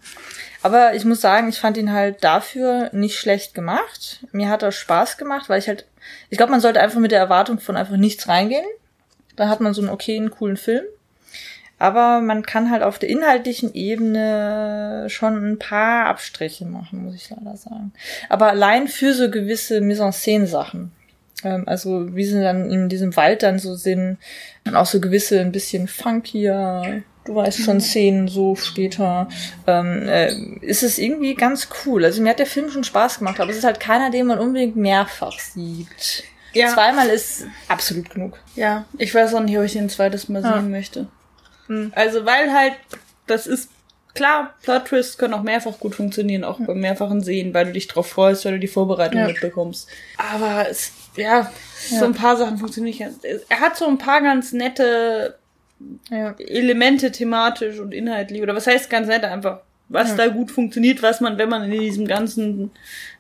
Aber 0.63 0.95
ich 0.95 1.05
muss 1.05 1.21
sagen, 1.21 1.51
ich 1.51 1.61
fand 1.61 1.77
ihn 1.77 1.93
halt 1.93 2.25
dafür 2.25 2.89
nicht 2.95 3.19
schlecht 3.19 3.53
gemacht. 3.53 4.21
Mir 4.33 4.49
hat 4.49 4.63
er 4.63 4.73
Spaß 4.73 5.19
gemacht, 5.19 5.51
weil 5.51 5.59
ich 5.59 5.69
halt, 5.69 5.85
ich 6.31 6.39
glaube, 6.39 6.51
man 6.51 6.63
sollte 6.63 6.81
einfach 6.81 6.99
mit 6.99 7.13
der 7.13 7.19
Erwartung 7.19 7.61
von 7.61 7.77
einfach 7.77 7.99
nichts 7.99 8.27
reingehen. 8.27 8.65
Dann 9.37 9.51
hat 9.51 9.61
man 9.61 9.75
so 9.75 9.83
einen 9.83 9.91
okayen, 9.91 10.31
coolen 10.31 10.57
Film. 10.57 10.85
Aber 11.79 12.23
man 12.23 12.43
kann 12.43 12.71
halt 12.71 12.83
auf 12.83 12.99
der 12.99 13.11
inhaltlichen 13.11 13.75
Ebene 13.75 15.09
schon 15.11 15.53
ein 15.53 15.59
paar 15.59 16.07
Abstriche 16.07 16.65
machen, 16.65 17.05
muss 17.05 17.17
ich 17.17 17.29
leider 17.29 17.59
sagen. 17.59 17.93
Aber 18.31 18.49
allein 18.49 18.89
für 18.89 19.13
so 19.13 19.31
gewisse 19.31 19.83
Mise-en-Scène-Sachen. 19.83 20.93
Ähm, 21.45 21.65
also 21.67 22.15
wie 22.17 22.25
sie 22.25 22.41
dann 22.43 22.71
in 22.71 22.89
diesem 22.89 23.15
Wald 23.17 23.43
dann 23.43 23.59
so 23.59 23.75
sind. 23.75 24.19
Und 24.67 24.77
auch 24.77 24.87
so 24.87 25.01
gewisse 25.01 25.41
ein 25.41 25.53
bisschen 25.53 25.89
funkier, 25.89 27.03
du 27.25 27.35
weißt 27.35 27.61
schon, 27.61 27.81
Szenen 27.81 28.29
so 28.29 28.57
später. 28.57 29.29
Ähm, 29.67 30.09
äh, 30.09 30.33
ist 30.61 30.83
es 30.83 30.99
irgendwie 30.99 31.35
ganz 31.35 31.69
cool. 31.85 32.05
Also 32.05 32.23
mir 32.23 32.31
hat 32.31 32.39
der 32.39 32.47
Film 32.47 32.71
schon 32.71 32.85
Spaß 32.85 33.19
gemacht, 33.19 33.41
aber 33.41 33.51
es 33.51 33.59
ist 33.59 33.65
halt 33.65 33.81
keiner, 33.81 34.11
den 34.11 34.27
man 34.27 34.39
unbedingt 34.39 34.77
mehrfach 34.77 35.39
sieht. 35.39 36.25
Ja. 36.55 36.69
Zweimal 36.75 37.09
ist 37.09 37.45
absolut 37.69 38.11
genug. 38.11 38.39
Ja, 38.57 38.87
ich 38.97 39.15
weiß 39.15 39.35
auch 39.35 39.41
nicht, 39.41 39.57
ob 39.59 39.65
ich 39.65 39.75
den 39.75 39.91
zweites 39.91 40.29
Mal 40.29 40.43
Ja. 40.43 40.55
sehen 40.55 40.71
möchte. 40.71 41.07
Hm. 41.67 41.93
Also, 41.95 42.25
weil 42.25 42.53
halt, 42.53 42.73
das 43.27 43.47
ist 43.47 43.69
klar, 44.15 44.55
Plot 44.63 44.87
Twists 44.87 45.19
können 45.19 45.35
auch 45.35 45.43
mehrfach 45.43 45.79
gut 45.79 45.95
funktionieren, 45.95 46.43
auch 46.45 46.59
beim 46.59 46.81
mehrfachen 46.81 47.23
Sehen, 47.23 47.53
weil 47.53 47.67
du 47.67 47.73
dich 47.73 47.87
drauf 47.87 48.09
freust, 48.09 48.45
weil 48.47 48.53
du 48.55 48.59
die 48.59 48.67
Vorbereitung 48.67 49.21
Ja. 49.21 49.27
mitbekommst. 49.29 49.89
Aber 50.17 50.67
es, 50.69 50.91
ja, 51.19 51.51
Ja. 51.91 51.99
so 51.99 52.05
ein 52.05 52.15
paar 52.15 52.37
Sachen 52.37 52.59
funktionieren 52.59 52.91
nicht. 53.09 53.23
ganz. 53.23 53.45
Er 53.49 53.61
hat 53.61 53.77
so 53.77 53.87
ein 53.87 53.99
paar 53.99 54.21
ganz 54.23 54.53
nette 54.53 55.37
Ja. 56.11 56.35
Elemente 56.39 57.13
thematisch 57.13 57.79
und 57.79 57.93
inhaltlich, 57.95 58.43
oder 58.43 58.55
was 58.57 58.67
heißt 58.67 58.91
ganz 58.91 59.07
nett 59.09 59.23
einfach, 59.25 59.61
was 59.89 60.11
Ja. 60.11 60.17
da 60.17 60.27
gut 60.29 60.51
funktioniert, 60.51 61.03
was 61.03 61.21
man, 61.21 61.39
wenn 61.39 61.49
man 61.49 61.65
in 61.71 61.81
diesem 61.81 62.07
ganzen 62.07 62.71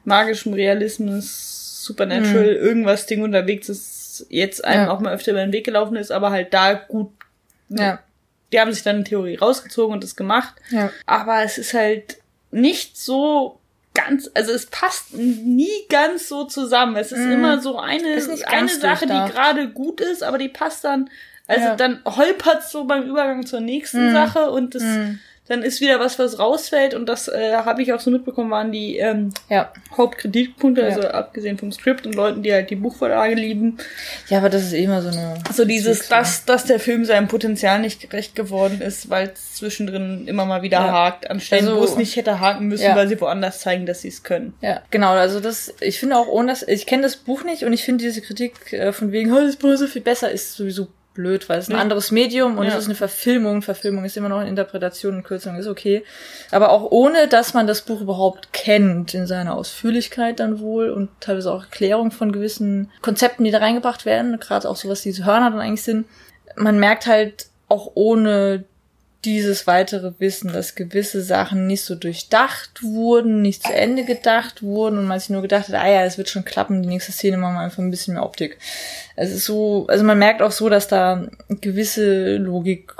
magischen 0.04 0.54
Realismus, 0.54 1.84
Supernatural, 1.84 2.48
irgendwas 2.48 3.06
Ding 3.06 3.22
unterwegs 3.22 3.68
ist, 3.68 4.26
jetzt 4.28 4.64
einem 4.64 4.88
auch 4.88 5.00
mal 5.00 5.14
öfter 5.14 5.30
über 5.30 5.40
den 5.40 5.52
Weg 5.52 5.64
gelaufen 5.64 5.96
ist, 5.96 6.10
aber 6.10 6.30
halt 6.30 6.52
da 6.52 6.74
gut, 6.74 7.10
Ja. 7.68 8.00
die 8.52 8.60
haben 8.60 8.72
sich 8.72 8.82
dann 8.82 8.96
in 8.98 9.04
Theorie 9.04 9.36
rausgezogen 9.36 9.94
und 9.94 10.02
das 10.04 10.16
gemacht, 10.16 10.54
Ja. 10.70 10.90
aber 11.06 11.42
es 11.44 11.56
ist 11.58 11.72
halt 11.74 12.18
nicht 12.50 12.98
so 12.98 13.57
ganz, 14.04 14.30
also 14.34 14.52
es 14.52 14.66
passt 14.66 15.12
nie 15.14 15.68
ganz 15.88 16.28
so 16.28 16.44
zusammen. 16.44 16.96
Es 16.96 17.12
ist 17.12 17.18
Mhm. 17.24 17.32
immer 17.32 17.60
so 17.60 17.78
eine, 17.78 18.14
eine 18.46 18.68
Sache, 18.68 19.06
die 19.06 19.32
gerade 19.32 19.68
gut 19.68 20.00
ist, 20.00 20.22
aber 20.22 20.38
die 20.38 20.48
passt 20.48 20.84
dann, 20.84 21.10
also 21.46 21.64
Ja. 21.66 21.76
dann 21.76 22.00
holpert's 22.04 22.70
so 22.70 22.84
beim 22.84 23.02
Übergang 23.04 23.44
zur 23.46 23.60
nächsten 23.60 24.08
Mhm. 24.08 24.12
Sache 24.12 24.50
und 24.50 24.74
das, 24.74 24.82
Mhm. 24.82 25.18
Dann 25.48 25.62
ist 25.62 25.80
wieder 25.80 25.98
was, 26.00 26.18
was 26.18 26.38
rausfällt 26.38 26.94
und 26.94 27.06
das 27.08 27.28
äh, 27.28 27.54
habe 27.54 27.82
ich 27.82 27.92
auch 27.92 28.00
so 28.00 28.10
mitbekommen, 28.10 28.50
waren 28.50 28.70
die 28.72 28.98
ähm, 28.98 29.32
Ja. 29.48 29.72
Hauptkritikpunkte, 29.96 30.82
Ja. 30.82 30.88
also 30.88 31.08
abgesehen 31.08 31.58
vom 31.58 31.72
Skript 31.72 32.06
und 32.06 32.14
Leuten, 32.14 32.42
die 32.42 32.52
halt 32.52 32.70
die 32.70 32.76
Buchvorlage 32.76 33.34
lieben. 33.34 33.78
Ja, 34.28 34.38
aber 34.38 34.48
das 34.50 34.62
ist 34.64 34.72
eh 34.72 34.84
immer 34.84 35.02
so 35.02 35.08
eine. 35.08 35.34
So 35.54 35.64
dieses, 35.64 36.08
dass, 36.08 36.44
dass 36.44 36.64
der 36.64 36.80
Film 36.80 37.04
seinem 37.04 37.28
Potenzial 37.28 37.78
nicht 37.80 38.00
gerecht 38.10 38.34
geworden 38.36 38.80
ist, 38.80 39.10
weil 39.10 39.30
es 39.34 39.54
zwischendrin 39.54 40.26
immer 40.28 40.44
mal 40.44 40.62
wieder 40.62 40.78
Ja. 40.78 40.92
hakt, 40.92 41.30
an 41.30 41.40
Stellen, 41.40 41.68
Also- 41.68 41.80
wo 41.80 41.84
es 41.84 41.96
nicht 41.96 42.16
hätte 42.16 42.40
haken 42.40 42.66
müssen, 42.68 42.84
Ja. 42.84 42.96
weil 42.96 43.08
sie 43.08 43.20
woanders 43.20 43.60
zeigen, 43.60 43.86
dass 43.86 44.02
sie 44.02 44.08
es 44.08 44.22
können. 44.22 44.54
Ja, 44.60 44.82
genau, 44.90 45.10
also 45.12 45.40
das, 45.40 45.74
ich 45.80 45.98
finde 45.98 46.16
auch 46.16 46.28
ohne 46.28 46.48
das, 46.52 46.62
ich 46.62 46.86
kenne 46.86 47.02
das 47.02 47.16
Buch 47.16 47.44
nicht 47.44 47.64
und 47.64 47.72
ich 47.72 47.84
finde 47.84 48.04
diese 48.04 48.20
Kritik 48.20 48.72
äh, 48.72 48.92
von 48.92 49.12
wegen, 49.12 49.32
oh, 49.32 49.40
das 49.40 49.56
Buch 49.56 49.70
ist 49.70 49.80
so 49.80 49.86
viel 49.86 50.02
besser, 50.02 50.30
ist 50.30 50.54
sowieso 50.54 50.88
blöd, 51.18 51.48
weil 51.48 51.58
es 51.58 51.68
ein 51.68 51.72
Ja. 51.72 51.78
anderes 51.78 52.12
Medium 52.12 52.56
und 52.58 52.64
Ja. 52.66 52.72
es 52.72 52.78
ist 52.78 52.84
eine 52.86 52.94
Verfilmung. 52.94 53.60
Verfilmung 53.62 54.04
ist 54.04 54.16
immer 54.16 54.28
noch 54.28 54.38
eine 54.38 54.48
Interpretation 54.48 55.16
und 55.16 55.24
Kürzung 55.24 55.56
ist 55.56 55.66
okay. 55.66 56.04
Aber 56.52 56.70
auch 56.70 56.90
ohne, 56.92 57.26
dass 57.26 57.54
man 57.54 57.66
das 57.66 57.82
Buch 57.82 58.00
überhaupt 58.00 58.52
kennt, 58.52 59.14
in 59.14 59.26
seiner 59.26 59.56
Ausführlichkeit 59.56 60.38
dann 60.38 60.60
wohl 60.60 60.90
und 60.90 61.10
teilweise 61.20 61.52
auch 61.52 61.64
Erklärung 61.64 62.12
von 62.12 62.30
gewissen 62.30 62.90
Konzepten, 63.02 63.42
die 63.42 63.50
da 63.50 63.58
reingebracht 63.58 64.06
werden, 64.06 64.38
gerade 64.38 64.68
auch 64.68 64.76
so 64.76 64.88
was 64.88 65.02
diese 65.02 65.24
Hörner 65.26 65.50
dann 65.50 65.60
eigentlich 65.60 65.82
sind. 65.82 66.06
Man 66.56 66.78
merkt 66.78 67.06
halt 67.06 67.46
auch 67.68 67.90
ohne 67.94 68.64
dieses 69.24 69.66
weitere 69.66 70.12
Wissen, 70.18 70.52
dass 70.52 70.76
gewisse 70.76 71.22
Sachen 71.22 71.66
nicht 71.66 71.82
so 71.82 71.96
durchdacht 71.96 72.82
wurden, 72.82 73.42
nicht 73.42 73.64
zu 73.64 73.72
Ende 73.72 74.04
gedacht 74.04 74.62
wurden 74.62 74.98
und 74.98 75.06
man 75.06 75.18
sich 75.18 75.30
nur 75.30 75.42
gedacht 75.42 75.68
hat, 75.68 75.74
ah 75.74 75.88
ja, 75.88 76.04
es 76.04 76.18
wird 76.18 76.28
schon 76.28 76.44
klappen, 76.44 76.82
die 76.82 76.88
nächste 76.88 77.12
Szene 77.12 77.36
machen 77.36 77.54
wir 77.54 77.60
einfach 77.60 77.78
ein 77.78 77.90
bisschen 77.90 78.14
mehr 78.14 78.24
Optik. 78.24 78.58
Es 79.16 79.32
ist 79.32 79.44
so, 79.44 79.86
also 79.88 80.04
man 80.04 80.18
merkt 80.18 80.40
auch 80.40 80.52
so, 80.52 80.68
dass 80.68 80.86
da 80.86 81.26
gewisse 81.48 82.36
Logik, 82.36 82.92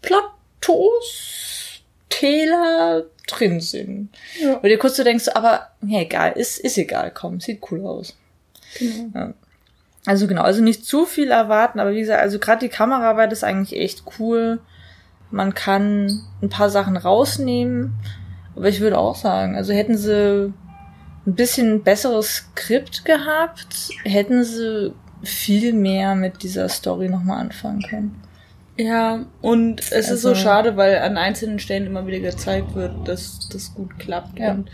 Plateaus, 0.00 1.82
Täler 2.08 3.04
drin 3.26 3.60
sind. 3.60 4.08
Ja. 4.40 4.62
Weil 4.62 4.70
dir 4.70 4.78
kurz 4.78 4.96
so 4.96 5.04
denkst, 5.04 5.28
aber 5.34 5.68
ja, 5.82 6.00
egal, 6.00 6.32
ist, 6.32 6.58
ist 6.58 6.78
egal, 6.78 7.12
komm, 7.12 7.40
sieht 7.40 7.60
cool 7.70 7.84
aus. 7.84 8.16
Genau. 8.78 9.34
Also 10.06 10.26
genau, 10.26 10.42
also 10.42 10.62
nicht 10.62 10.86
zu 10.86 11.04
viel 11.04 11.30
erwarten, 11.30 11.80
aber 11.80 11.92
wie 11.92 12.00
gesagt, 12.00 12.22
also 12.22 12.38
gerade 12.38 12.60
die 12.60 12.70
Kameraarbeit 12.70 13.30
ist 13.32 13.44
eigentlich 13.44 13.78
echt 13.78 14.04
cool. 14.18 14.60
Man 15.30 15.54
kann 15.54 16.22
ein 16.42 16.48
paar 16.48 16.70
Sachen 16.70 16.96
rausnehmen, 16.96 17.94
aber 18.56 18.68
ich 18.68 18.80
würde 18.80 18.98
auch 18.98 19.14
sagen, 19.16 19.56
also 19.56 19.72
hätten 19.72 19.96
sie 19.96 20.52
ein 21.26 21.34
bisschen 21.34 21.82
besseres 21.82 22.36
Skript 22.36 23.04
gehabt, 23.04 23.90
hätten 24.04 24.42
sie 24.44 24.94
viel 25.22 25.72
mehr 25.74 26.14
mit 26.14 26.42
dieser 26.42 26.68
Story 26.68 27.08
nochmal 27.08 27.40
anfangen 27.40 27.82
können. 27.82 28.22
Ja, 28.78 29.26
und 29.42 29.80
es 29.80 29.90
ist 29.90 30.10
Also- 30.10 30.28
so 30.30 30.34
schade, 30.36 30.76
weil 30.76 30.98
an 30.98 31.18
einzelnen 31.18 31.58
Stellen 31.58 31.86
immer 31.86 32.06
wieder 32.06 32.20
gezeigt 32.20 32.74
wird, 32.74 33.06
dass 33.08 33.48
das 33.52 33.74
gut 33.74 33.98
klappt. 33.98 34.38
Ja. 34.38 34.52
Und 34.52 34.70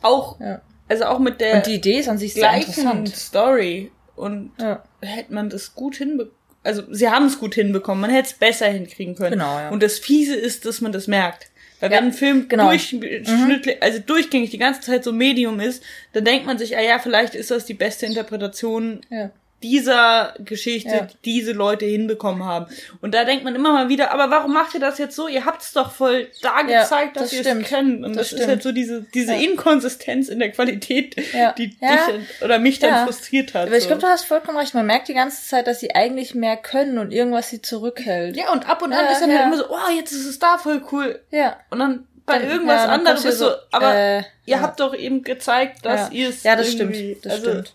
auch, 0.00 0.38
Ja. 0.40 0.60
also 0.88 1.04
auch 1.06 1.18
mit 1.18 1.40
der 1.40 1.56
Und 1.56 1.66
die 1.66 1.74
Idee 1.74 1.98
ist 1.98 2.08
an 2.08 2.18
sich 2.18 2.34
sehr 2.34 2.42
gleichen 2.48 2.68
interessant. 2.70 3.08
Story. 3.14 3.90
Und 4.14 4.52
Ja. 4.60 4.82
hätte 5.02 5.34
man 5.34 5.50
das 5.50 5.74
gut 5.74 5.96
hinbekommen. 5.96 6.32
Also, 6.68 6.82
sie 6.90 7.08
haben 7.08 7.26
es 7.26 7.38
gut 7.38 7.54
hinbekommen. 7.54 8.00
Man 8.00 8.10
hätte 8.10 8.28
es 8.28 8.34
besser 8.34 8.66
hinkriegen 8.66 9.14
können. 9.14 9.32
Genau, 9.32 9.58
ja. 9.58 9.70
Und 9.70 9.82
das 9.82 9.98
Fiese 9.98 10.34
ist, 10.34 10.66
dass 10.66 10.80
man 10.80 10.92
das 10.92 11.06
merkt. 11.06 11.50
Weil 11.80 11.90
Ja, 11.90 11.98
wenn 11.98 12.06
ein 12.06 12.12
Film 12.12 12.48
genau. 12.48 12.68
durchschnittlich, 12.68 13.82
also 13.82 14.00
durchgängig 14.00 14.50
die 14.50 14.58
ganze 14.58 14.80
Zeit 14.80 15.04
so 15.04 15.12
Medium 15.12 15.60
ist, 15.60 15.82
dann 16.12 16.24
denkt 16.24 16.44
man 16.44 16.58
sich, 16.58 16.76
ah 16.76 16.80
ja, 16.82 16.98
vielleicht 16.98 17.34
ist 17.34 17.50
das 17.50 17.64
die 17.64 17.74
beste 17.74 18.06
Interpretation 18.06 19.00
Ja. 19.10 19.30
Dieser 19.62 20.34
Geschichte, 20.38 20.88
Ja. 20.90 21.00
die 21.24 21.38
diese 21.38 21.52
Leute 21.52 21.84
hinbekommen 21.84 22.44
haben. 22.44 22.66
Und 23.00 23.12
da 23.14 23.24
denkt 23.24 23.44
man 23.44 23.54
immer 23.54 23.72
mal 23.72 23.88
wieder, 23.88 24.12
aber 24.12 24.30
warum 24.30 24.52
macht 24.52 24.74
ihr 24.74 24.80
das 24.80 24.98
jetzt 24.98 25.16
so? 25.16 25.26
Ihr 25.28 25.44
habt 25.44 25.62
es 25.62 25.72
doch 25.72 25.90
voll 25.92 26.28
da 26.42 26.60
Ja, 26.68 26.82
gezeigt, 26.82 27.16
dass 27.16 27.24
das 27.24 27.32
ihr 27.32 27.40
stimmt. 27.42 27.62
es 27.62 27.68
könnt. 27.68 28.04
Und 28.04 28.16
Das 28.16 28.30
das, 28.30 28.40
ist 28.40 28.46
halt 28.48 28.62
so 28.62 28.72
diese, 28.72 29.02
diese 29.14 29.34
Ja. 29.34 29.40
Inkonsistenz 29.40 30.28
in 30.28 30.38
der 30.38 30.50
Qualität, 30.52 31.16
Ja. 31.32 31.52
die 31.52 31.76
Ja. 31.80 32.06
dich 32.06 32.42
oder 32.42 32.58
mich 32.58 32.78
dann 32.78 32.90
Ja. 32.90 33.04
frustriert 33.04 33.54
hat. 33.54 33.66
Aber 33.66 33.76
ich 33.76 33.82
so. 33.84 33.88
glaube, 33.88 34.02
du 34.02 34.06
hast 34.08 34.24
vollkommen 34.24 34.58
recht. 34.58 34.74
Man 34.74 34.86
merkt 34.86 35.08
die 35.08 35.14
ganze 35.14 35.46
Zeit, 35.46 35.66
dass 35.66 35.80
sie 35.80 35.94
eigentlich 35.94 36.34
mehr 36.34 36.56
können 36.56 36.98
und 36.98 37.12
irgendwas 37.12 37.50
sie 37.50 37.60
zurückhält. 37.60 38.36
ja, 38.36 38.52
und 38.52 38.68
ab 38.68 38.82
und 38.82 38.92
an 38.92 39.04
Ja, 39.06 39.12
ist 39.12 39.20
dann 39.20 39.30
ja. 39.30 39.38
halt 39.38 39.46
immer 39.48 39.56
so, 39.58 39.68
oh, 39.70 39.90
jetzt 39.96 40.12
ist 40.12 40.26
es 40.26 40.38
da 40.38 40.58
voll 40.58 40.82
cool. 40.92 41.20
Ja. 41.30 41.56
Und 41.70 41.80
dann 41.80 42.06
bei 42.26 42.42
irgendwas 42.42 42.84
ja, 42.84 42.88
anderem 42.90 43.14
bist 43.22 43.40
du, 43.40 43.46
so, 43.46 43.50
aber 43.72 43.94
äh, 43.94 44.18
ihr 44.18 44.24
ja. 44.56 44.60
habt 44.60 44.78
doch 44.80 44.94
eben 44.94 45.22
gezeigt, 45.22 45.84
dass 45.86 46.10
ja. 46.10 46.14
ihr 46.14 46.28
es 46.28 46.42
Ja, 46.42 46.56
das 46.56 46.70
stimmt. 46.70 46.94
Das 47.24 47.32
also, 47.32 47.50
stimmt. 47.50 47.74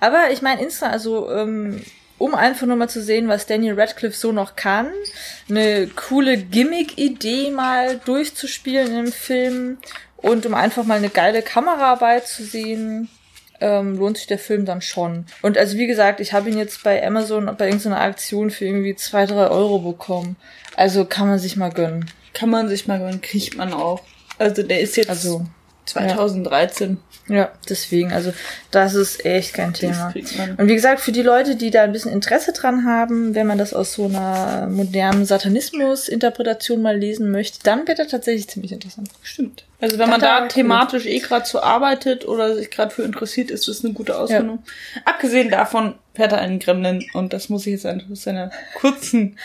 Aber 0.00 0.30
ich 0.30 0.42
meine, 0.42 0.62
Insta, 0.62 0.88
also 0.88 1.30
ähm, 1.30 1.82
um 2.18 2.34
einfach 2.34 2.66
nur 2.66 2.76
mal 2.76 2.88
zu 2.88 3.02
sehen, 3.02 3.28
was 3.28 3.46
Daniel 3.46 3.78
Radcliffe 3.78 4.16
so 4.16 4.32
noch 4.32 4.56
kann, 4.56 4.90
eine 5.48 5.88
coole 5.88 6.36
Gimmick-Idee 6.36 7.50
mal 7.50 8.00
durchzuspielen 8.04 8.96
im 8.96 9.12
Film 9.12 9.78
und 10.16 10.46
um 10.46 10.54
einfach 10.54 10.84
mal 10.84 10.98
eine 10.98 11.10
geile 11.10 11.42
Kameraarbeit 11.42 12.26
zu 12.26 12.44
sehen, 12.44 13.08
ähm, 13.60 13.96
lohnt 13.96 14.16
sich 14.16 14.26
der 14.26 14.38
Film 14.38 14.64
dann 14.64 14.80
schon. 14.80 15.26
Und 15.42 15.58
also 15.58 15.76
wie 15.76 15.86
gesagt, 15.86 16.20
ich 16.20 16.32
habe 16.32 16.50
ihn 16.50 16.58
jetzt 16.58 16.82
bei 16.82 17.04
Amazon 17.06 17.46
bei 17.56 17.66
irgendeiner 17.66 18.00
Aktion 18.00 18.50
für 18.50 18.64
irgendwie 18.64 18.96
zwei, 18.96 19.26
drei 19.26 19.48
Euro 19.48 19.78
bekommen. 19.78 20.36
Also 20.76 21.04
kann 21.04 21.28
man 21.28 21.38
sich 21.38 21.56
mal 21.56 21.70
gönnen. 21.70 22.10
Kann 22.32 22.50
man 22.50 22.68
sich 22.68 22.86
mal 22.86 22.98
gönnen, 22.98 23.20
kriegt 23.20 23.56
man 23.56 23.72
auch. 23.72 24.02
Also 24.38 24.62
der 24.62 24.80
ist 24.80 24.96
jetzt 24.96 25.10
Also 25.10 25.46
2013. 25.86 26.98
ja, 27.28 27.52
deswegen, 27.68 28.12
also 28.12 28.32
das 28.70 28.94
ist 28.94 29.24
echt 29.24 29.54
kein 29.54 29.72
Das 29.72 29.80
Thema. 29.80 30.14
man. 30.38 30.54
Und 30.56 30.68
wie 30.68 30.74
gesagt, 30.74 31.00
für 31.00 31.12
die 31.12 31.22
Leute, 31.22 31.56
die 31.56 31.70
da 31.70 31.82
ein 31.82 31.92
bisschen 31.92 32.12
Interesse 32.12 32.52
dran 32.52 32.84
haben, 32.84 33.34
wenn 33.34 33.46
man 33.46 33.58
das 33.58 33.72
aus 33.74 33.94
so 33.94 34.06
einer 34.06 34.66
modernen 34.70 35.24
Satanismus-Interpretation 35.24 36.82
mal 36.82 36.96
lesen 36.96 37.30
möchte, 37.30 37.58
dann 37.62 37.86
wird 37.86 37.98
er 37.98 38.08
tatsächlich 38.08 38.48
ziemlich 38.48 38.72
interessant. 38.72 39.08
Stimmt. 39.22 39.64
Also 39.80 39.98
wenn 39.98 40.08
man 40.08 40.20
Total 40.20 40.42
da 40.42 40.48
thematisch 40.48 41.06
eh 41.06 41.18
gerade 41.18 41.46
so 41.46 41.60
arbeitet 41.60 42.26
oder 42.26 42.54
sich 42.56 42.70
gerade 42.70 42.94
für 42.94 43.02
interessiert, 43.02 43.50
ist 43.50 43.68
das 43.68 43.84
eine 43.84 43.92
gute 43.92 44.18
Ausbildung. 44.18 44.62
Abgesehen 45.04 45.50
davon 45.50 45.94
fährt 46.14 46.32
er 46.32 46.38
einen 46.38 46.58
Gremlin 46.58 47.04
und 47.12 47.32
das 47.32 47.48
muss 47.48 47.66
ich 47.66 47.72
jetzt 47.72 47.86
einfach 47.86 48.10
aus 48.10 48.22
seiner 48.22 48.50
kurzen 48.74 49.36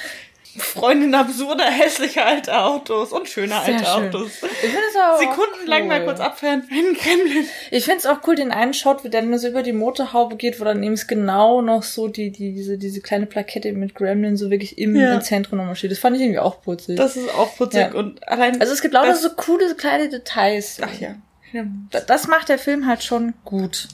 Freundin 0.57 1.13
absurder, 1.13 1.65
hässlicher 1.65 2.25
alte 2.25 2.57
Autos 2.59 3.11
und 3.11 3.29
schöner 3.29 3.61
Sehr 3.63 3.75
alte 3.75 3.85
schön. 3.85 4.07
Autos. 4.07 4.31
Ich 4.41 4.49
finde 4.59 4.77
es 4.89 4.95
auch 4.97 5.19
Sekundenlang 5.19 5.81
cool. 5.83 5.87
mal 5.87 6.03
kurz 6.05 6.19
abfeiern. 6.19 6.63
Ein 6.71 6.93
Gremlin. 6.95 7.45
Ich 7.71 7.85
finde 7.85 7.99
es 7.99 8.05
auch 8.07 8.17
cool, 8.27 8.35
den 8.35 8.51
einen 8.51 8.73
Shot, 8.73 9.03
der 9.03 9.11
dann 9.11 9.37
so 9.37 9.47
über 9.47 9.61
die 9.63 9.73
Motorhaube 9.73 10.35
geht, 10.37 10.59
wo 10.59 10.63
dann 10.65 10.81
eben 10.81 10.99
genau 11.07 11.61
noch 11.61 11.83
so 11.83 12.07
die, 12.07 12.31
die, 12.31 12.53
diese, 12.53 12.77
diese 12.77 12.99
kleine 13.01 13.27
Plakette 13.27 13.71
mit 13.73 13.93
Gremlin 13.95 14.37
so 14.37 14.49
wirklich 14.49 14.77
im, 14.79 14.95
Ja. 14.95 15.13
im 15.13 15.21
Zentrum 15.21 15.59
nochmal 15.59 15.75
steht. 15.75 15.91
Das 15.91 15.99
fand 15.99 16.15
ich 16.15 16.23
irgendwie 16.23 16.39
auch 16.39 16.61
putzig. 16.61 16.97
Das 16.97 17.15
ist 17.15 17.29
auch 17.35 17.55
putzig 17.55 17.81
Ja. 17.81 17.93
und 17.93 18.27
allein. 18.27 18.59
also 18.59 18.73
es 18.73 18.81
gibt 18.81 18.95
lauter 18.95 19.15
so 19.15 19.29
coole 19.35 19.75
kleine 19.75 20.09
Details. 20.09 20.79
Ach 20.81 20.99
ja. 20.99 21.15
ja. 21.53 21.63
Da- 21.91 22.01
Das 22.01 22.27
macht 22.27 22.49
der 22.49 22.57
Film 22.59 22.87
halt 22.87 23.03
schon 23.03 23.33
gut. 23.45 23.87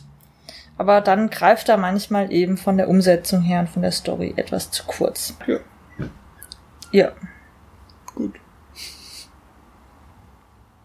Aber 0.78 1.02
dann 1.02 1.30
greift 1.30 1.70
er 1.70 1.78
manchmal 1.78 2.32
eben 2.34 2.58
von 2.58 2.78
der 2.78 2.88
Umsetzung 2.90 3.42
her 3.42 3.60
und 3.62 3.70
von 3.70 3.82
der 3.82 3.92
Story 3.92 4.34
etwas 4.38 4.72
zu 4.72 4.84
kurz. 4.86 5.34
Ja. 5.48 5.58
Ja. 6.92 7.12
Gut. 8.16 8.36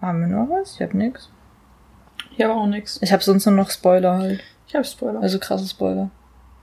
Haben 0.00 0.20
wir 0.20 0.28
noch 0.28 0.48
was? 0.48 0.74
Ich 0.74 0.82
hab 0.82 0.94
nix. 0.94 1.30
Ich 2.30 2.42
habe 2.42 2.54
auch 2.54 2.66
nix. 2.66 2.98
Ich 3.02 3.12
hab 3.12 3.22
sonst 3.22 3.46
nur 3.46 3.54
noch 3.54 3.70
Spoiler 3.70 4.18
halt. 4.18 4.42
Ich 4.66 4.74
habe 4.74 4.84
Spoiler. 4.84 5.20
Also 5.20 5.38
krasse 5.38 5.68
Spoiler. 5.68 6.10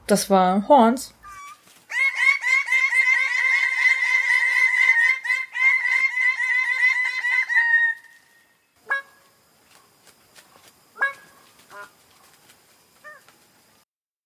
Das 0.08 0.30
war 0.30 0.68
Horns. 0.68 1.14